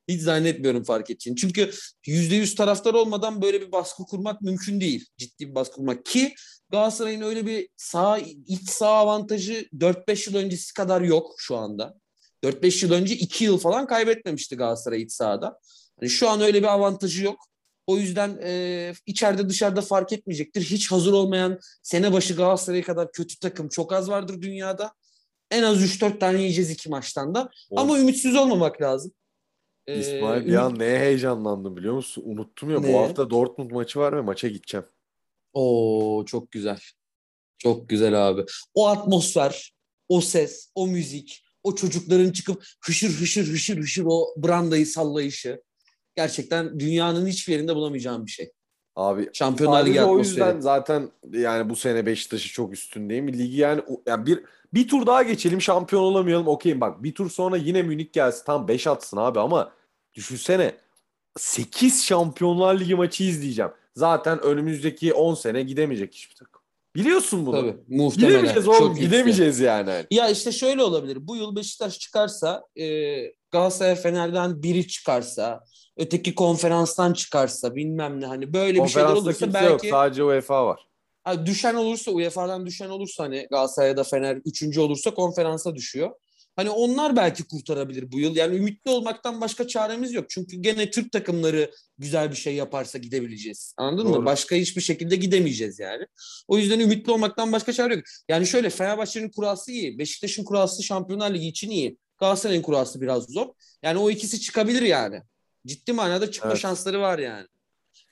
Hiç 0.07 0.21
zannetmiyorum 0.21 0.83
fark 0.83 1.09
edeceğini. 1.09 1.38
Çünkü 1.38 1.71
%100 2.07 2.55
taraftar 2.55 2.93
olmadan 2.93 3.41
böyle 3.41 3.62
bir 3.62 3.71
baskı 3.71 4.03
kurmak 4.03 4.41
mümkün 4.41 4.81
değil. 4.81 5.05
Ciddi 5.17 5.50
bir 5.50 5.55
baskı 5.55 5.75
kurmak. 5.75 6.05
Ki 6.05 6.35
Galatasaray'ın 6.69 7.21
öyle 7.21 7.45
bir 7.45 7.69
sağ, 7.77 8.17
iç 8.47 8.69
sağ 8.69 8.89
avantajı 8.89 9.67
4-5 9.77 10.29
yıl 10.29 10.38
öncesi 10.38 10.74
kadar 10.74 11.01
yok 11.01 11.35
şu 11.38 11.57
anda. 11.57 11.95
4-5 12.43 12.85
yıl 12.85 12.91
önce 12.91 13.15
2 13.15 13.43
yıl 13.43 13.57
falan 13.57 13.88
kaybetmemişti 13.88 14.55
Galatasaray 14.55 15.01
iç 15.01 15.12
sahada. 15.12 15.59
Hani 16.00 16.09
şu 16.09 16.29
an 16.29 16.41
öyle 16.41 16.62
bir 16.62 16.67
avantajı 16.67 17.24
yok. 17.24 17.39
O 17.88 17.97
yüzden 17.97 18.39
e, 18.43 18.93
içeride 19.05 19.50
dışarıda 19.50 19.81
fark 19.81 20.13
etmeyecektir. 20.13 20.62
Hiç 20.62 20.91
hazır 20.91 21.13
olmayan 21.13 21.59
sene 21.83 22.13
başı 22.13 22.35
Galatasaray 22.35 22.81
kadar 22.81 23.12
kötü 23.12 23.39
takım 23.39 23.69
çok 23.69 23.93
az 23.93 24.09
vardır 24.09 24.41
dünyada. 24.41 24.93
En 25.51 25.63
az 25.63 25.83
3-4 25.83 26.19
tane 26.19 26.39
yiyeceğiz 26.39 26.69
iki 26.69 26.89
maçtan 26.89 27.35
da. 27.35 27.50
Of. 27.70 27.79
Ama 27.79 28.00
ümitsiz 28.00 28.35
olmamak 28.35 28.81
lazım. 28.81 29.11
Ee, 29.87 30.00
İsmail 30.00 30.45
bir 30.45 30.55
an 30.55 30.79
neye 30.79 31.00
heyecanlandım 31.00 31.77
biliyor 31.77 31.93
musun? 31.93 32.24
Unuttum 32.25 32.69
ya 32.71 32.79
Ne? 32.79 32.93
bu 32.93 32.98
hafta 33.00 33.29
Dortmund 33.29 33.71
maçı 33.71 34.00
var 34.00 34.17
ve 34.17 34.21
maça 34.21 34.48
gideceğim. 34.48 34.85
Oo 35.53 36.25
çok 36.25 36.51
güzel. 36.51 36.79
Çok 37.57 37.89
güzel 37.89 38.27
abi. 38.27 38.45
O 38.74 38.87
atmosfer, 38.87 39.74
o 40.09 40.21
ses, 40.21 40.71
o 40.75 40.87
müzik, 40.87 41.43
o 41.63 41.75
çocukların 41.75 42.31
çıkıp 42.31 42.65
hışır 42.81 43.09
hışır 43.09 43.48
hışır 43.48 43.77
hışır 43.77 44.03
o 44.07 44.33
brandayı 44.37 44.85
sallayışı. 44.87 45.61
Gerçekten 46.15 46.79
dünyanın 46.79 47.27
hiçbir 47.27 47.53
yerinde 47.53 47.75
bulamayacağım 47.75 48.25
bir 48.25 48.31
şey. 48.31 48.51
Abi 48.96 49.29
Şampiyonlar 49.34 49.86
Ligi 49.86 50.03
o 50.03 50.20
yüzden 50.20 50.60
zaten 50.60 51.10
yani 51.31 51.70
bu 51.70 51.75
sene 51.75 52.05
Beşiktaş'ı 52.05 52.53
çok 52.53 52.74
üstündeyim. 52.74 53.27
Ligi 53.27 53.58
yani, 53.58 53.81
yani 54.05 54.25
bir 54.25 54.40
bir 54.74 54.88
tur 54.88 55.05
daha 55.05 55.24
geçelim 55.24 55.62
şampiyon 55.62 56.01
olamayalım 56.01 56.48
okeyim 56.48 56.81
bak 56.81 57.03
bir 57.03 57.16
tur 57.16 57.29
sonra 57.29 57.58
yine 57.58 57.84
Münih 57.84 58.14
gelsin 58.14 58.46
tam 58.46 58.68
5 58.68 58.88
atsın 58.88 59.18
abi 59.18 59.40
ama 59.40 59.72
düşünsene 60.14 60.75
8 61.38 62.03
Şampiyonlar 62.03 62.79
Ligi 62.79 62.96
maçı 62.96 63.24
izleyeceğim. 63.24 63.72
Zaten 63.96 64.42
önümüzdeki 64.42 65.14
10 65.14 65.34
sene 65.34 65.64
gidemeyecek 65.64 66.14
hiçbir 66.14 66.36
takım. 66.36 66.62
Biliyorsun 66.96 67.46
bunu. 67.46 67.55
Tabii 67.55 67.75
muhtemelen. 67.88 68.29
Gidemeyeceğiz 68.29 68.66
Çok 68.66 68.81
oğlum 68.81 68.90
yüksek. 68.90 69.05
gidemeyeceğiz 69.05 69.60
yani. 69.60 70.05
Ya 70.12 70.29
işte 70.29 70.51
şöyle 70.51 70.84
olabilir. 70.84 71.18
Bu 71.27 71.36
yıl 71.36 71.55
Beşiktaş 71.55 72.00
çıkarsa, 72.00 72.64
e, 72.75 72.86
Galatasaray 73.55 73.96
Fener'den 73.96 74.63
biri 74.63 74.87
çıkarsa, 74.87 75.63
öteki 75.98 76.35
konferanstan 76.35 77.13
çıkarsa 77.13 77.75
bilmem 77.75 78.22
ne 78.22 78.25
hani 78.25 78.53
böyle 78.53 78.83
bir 78.83 78.89
şeyler 78.89 79.09
olursa 79.09 79.53
belki 79.53 79.72
yok 79.72 79.81
sadece 79.89 80.24
UEFA 80.24 80.65
var. 80.65 80.87
Ha, 81.24 81.46
düşen 81.46 81.75
olursa 81.75 82.11
UEFA'dan 82.11 82.65
düşen 82.65 82.89
olursa 82.89 83.24
hani 83.24 83.48
Galatasaray'da 83.51 84.03
Fener 84.03 84.37
üçüncü 84.46 84.79
olursa 84.79 85.13
konferansa 85.13 85.75
düşüyor. 85.75 86.11
Hani 86.55 86.70
onlar 86.70 87.15
belki 87.15 87.44
kurtarabilir 87.48 88.11
bu 88.11 88.20
yıl. 88.20 88.35
Yani 88.35 88.55
ümitli 88.55 88.91
olmaktan 88.91 89.41
başka 89.41 89.68
çaremiz 89.68 90.13
yok. 90.13 90.25
Çünkü 90.29 90.57
gene 90.57 90.91
Türk 90.91 91.11
takımları 91.11 91.72
güzel 91.98 92.31
bir 92.31 92.35
şey 92.35 92.55
yaparsa 92.55 92.98
gidebileceğiz. 92.98 93.74
Anladın 93.77 94.09
Doğru. 94.09 94.20
mı? 94.20 94.25
Başka 94.25 94.55
hiçbir 94.55 94.81
şekilde 94.81 95.15
gidemeyeceğiz 95.15 95.79
yani. 95.79 96.05
O 96.48 96.57
yüzden 96.57 96.79
ümitli 96.79 97.11
olmaktan 97.11 97.51
başka 97.51 97.74
çare 97.74 97.96
yok. 97.96 98.03
Yani 98.29 98.48
şöyle 98.48 98.70
Fenerbahçe'nin 98.70 99.29
kurası 99.29 99.72
iyi. 99.72 100.00
Beşiktaş'ın 100.00 100.44
kurası 100.44 100.83
Şampiyonlar 100.83 101.33
Ligi 101.33 101.48
için 101.48 101.70
iyi. 101.70 101.98
Galatasaray'ın 102.17 102.61
kurası 102.61 103.01
biraz 103.01 103.23
zor. 103.23 103.47
Yani 103.83 103.99
o 103.99 104.09
ikisi 104.09 104.41
çıkabilir 104.41 104.81
yani. 104.81 105.21
Ciddi 105.67 105.93
manada 105.93 106.31
çıkma 106.31 106.51
Evet. 106.51 106.61
şansları 106.61 107.01
var 107.01 107.19
yani. 107.19 107.47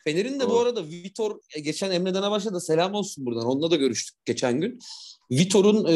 Fener'in 0.03 0.39
de 0.39 0.45
bu 0.45 0.49
Doğru. 0.49 0.59
arada 0.59 0.87
Vitor 0.87 1.39
e, 1.55 1.59
geçen 1.59 1.91
Emre 1.91 2.13
Danabaş'a 2.13 2.53
da 2.53 2.59
selam 2.59 2.93
olsun 2.93 3.25
buradan. 3.25 3.45
Onunla 3.45 3.71
da 3.71 3.75
görüştük 3.75 4.25
geçen 4.25 4.61
gün. 4.61 4.79
Vitor'un 5.31 5.85
e, 5.89 5.95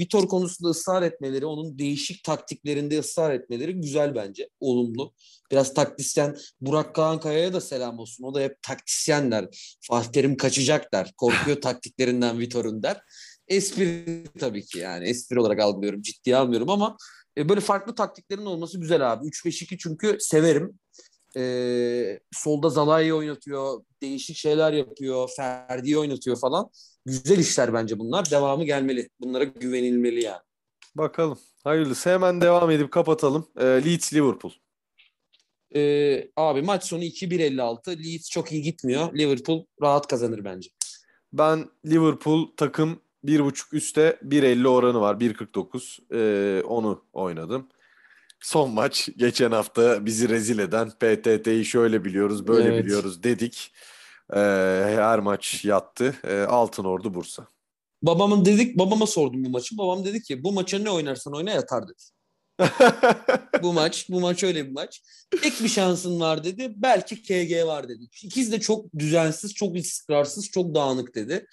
Vitor 0.00 0.28
konusunda 0.28 0.70
ısrar 0.70 1.02
etmeleri, 1.02 1.46
onun 1.46 1.78
değişik 1.78 2.24
taktiklerinde 2.24 2.98
ısrar 2.98 3.34
etmeleri 3.34 3.72
güzel 3.74 4.14
bence. 4.14 4.48
Olumlu. 4.60 5.12
Biraz 5.50 5.74
taktisyen 5.74 6.36
Burak 6.60 6.94
Kağankaya'ya 6.94 7.52
da 7.52 7.60
selam 7.60 7.98
olsun. 7.98 8.24
O 8.24 8.34
da 8.34 8.40
hep 8.40 8.62
taktisyen 8.62 9.30
der. 9.30 9.48
Fatih 9.80 10.12
Terim 10.12 10.36
kaçacak 10.36 10.92
der. 10.92 11.12
Korkuyor 11.16 11.56
taktiklerinden 11.60 12.38
Vitor'un 12.38 12.82
der. 12.82 13.00
Espri 13.48 14.24
tabii 14.38 14.64
ki 14.64 14.78
yani. 14.78 15.08
Espri 15.08 15.40
olarak 15.40 15.60
algılıyorum. 15.60 16.02
Ciddiye 16.02 16.36
almıyorum 16.36 16.70
ama 16.70 16.96
e, 17.38 17.48
böyle 17.48 17.60
farklı 17.60 17.94
taktiklerin 17.94 18.46
olması 18.46 18.80
güzel 18.80 19.12
abi. 19.12 19.26
3-5-2 19.26 19.78
çünkü 19.78 20.16
severim. 20.20 20.78
Ee, 21.36 22.20
solda 22.32 22.68
Zalai'yi 22.68 23.14
oynatıyor. 23.14 23.84
Değişik 24.02 24.36
şeyler 24.36 24.72
yapıyor. 24.72 25.30
Ferdi'yi 25.36 25.98
oynatıyor 25.98 26.36
falan. 26.36 26.70
Güzel 27.06 27.38
işler 27.38 27.74
bence 27.74 27.98
bunlar. 27.98 28.30
Devamı 28.30 28.64
gelmeli. 28.64 29.08
Bunlara 29.20 29.44
güvenilmeli 29.44 30.22
yani. 30.22 30.40
Bakalım. 30.94 31.38
Hayırlısı. 31.64 32.10
Hemen 32.10 32.40
devam 32.40 32.70
edip 32.70 32.92
kapatalım. 32.92 33.48
Ee, 33.58 33.64
Leeds 33.64 34.14
Liverpool. 34.14 34.52
Ee, 35.76 36.28
abi 36.36 36.62
maç 36.62 36.84
sonu 36.84 37.02
2-1-56. 37.02 37.98
Leeds 38.04 38.30
çok 38.30 38.52
iyi 38.52 38.62
gitmiyor. 38.62 39.18
Liverpool 39.18 39.64
rahat 39.82 40.06
kazanır 40.06 40.44
bence. 40.44 40.70
Ben 41.32 41.68
Liverpool 41.86 42.46
takım 42.56 43.00
1.5 43.24 43.74
üstte 43.76 44.18
1.50 44.24 44.68
oranı 44.68 45.00
var. 45.00 45.14
1.49. 45.14 45.98
Ee, 46.12 46.62
onu 46.62 47.04
oynadım. 47.12 47.68
Son 48.40 48.70
maç 48.70 49.08
geçen 49.16 49.50
hafta 49.52 50.06
bizi 50.06 50.28
rezil 50.28 50.58
eden 50.58 50.90
PTT'yi 50.90 51.64
şöyle 51.64 52.04
biliyoruz 52.04 52.46
böyle 52.46 52.68
Evet. 52.68 52.84
biliyoruz 52.84 53.22
dedik. 53.22 53.72
Ee, 54.34 54.38
her 54.96 55.18
maç 55.18 55.64
yattı. 55.64 56.14
Ee, 56.24 56.40
Altın 56.40 56.84
Ordu 56.84 57.14
Bursa. 57.14 57.46
Babamın 58.02 58.44
dedik, 58.44 58.78
babama 58.78 59.06
sordum 59.06 59.44
bu 59.44 59.48
maçı. 59.50 59.78
Babam 59.78 60.04
dedi 60.04 60.22
ki 60.22 60.44
bu 60.44 60.52
maça 60.52 60.78
ne 60.78 60.90
oynarsan 60.90 61.34
oyna 61.34 61.50
yatar 61.50 61.84
dedi. 61.88 62.02
Bu 63.62 63.72
maç, 63.72 64.06
bu 64.10 64.20
maç 64.20 64.44
öyle 64.44 64.66
bir 64.66 64.72
maç. 64.72 65.02
Tek 65.42 65.60
bir 65.62 65.68
şansın 65.68 66.20
var 66.20 66.44
dedi. 66.44 66.72
Belki 66.76 67.22
KG 67.22 67.66
var 67.66 67.88
dedi. 67.88 68.02
İkisi 68.22 68.52
de 68.52 68.60
çok 68.60 68.94
düzensiz, 68.98 69.54
çok 69.54 69.76
istikrarsız, 69.76 70.50
çok 70.50 70.74
dağınık 70.74 71.14
dedi. 71.14 71.46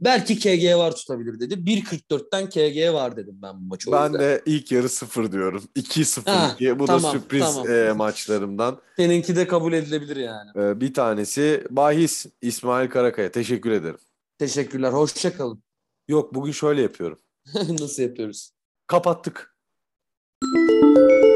Belki 0.00 0.38
KG 0.38 0.76
var 0.76 0.96
tutabilir 0.96 1.40
dedi. 1.40 1.54
1.44'ten 1.54 2.48
KG 2.48 2.94
var 2.94 3.16
dedim 3.16 3.38
ben 3.42 3.54
bu 3.60 3.64
maçı. 3.66 3.92
Ben 3.92 4.04
yüzden. 4.04 4.20
de 4.20 4.42
ilk 4.46 4.72
yarı 4.72 4.88
0 4.88 5.32
diyorum. 5.32 5.64
2-0 5.76 6.30
Ha, 6.30 6.56
diye. 6.58 6.78
Bu 6.78 6.82
da 6.82 6.86
tamam, 6.98 7.12
sürpriz 7.12 7.40
tamam. 7.44 7.70
e, 7.70 7.92
maçlarımdan. 7.92 8.78
Seninki 8.96 9.36
de 9.36 9.46
kabul 9.46 9.72
edilebilir 9.72 10.16
yani. 10.16 10.50
Ee, 10.56 10.80
bir 10.80 10.94
tanesi 10.94 11.64
bahis 11.70 12.26
İsmail 12.42 12.90
Karakaya. 12.90 13.30
Teşekkür 13.32 13.70
ederim. 13.70 13.98
Teşekkürler. 14.38 14.92
Hoşça 14.92 15.36
kalın. 15.36 15.62
Yok 16.08 16.34
bugün 16.34 16.52
şöyle 16.52 16.82
yapıyorum. 16.82 17.18
Nasıl 17.68 18.02
yapıyoruz? 18.02 18.50
Kapattık. 18.86 19.54
Música 20.50 21.18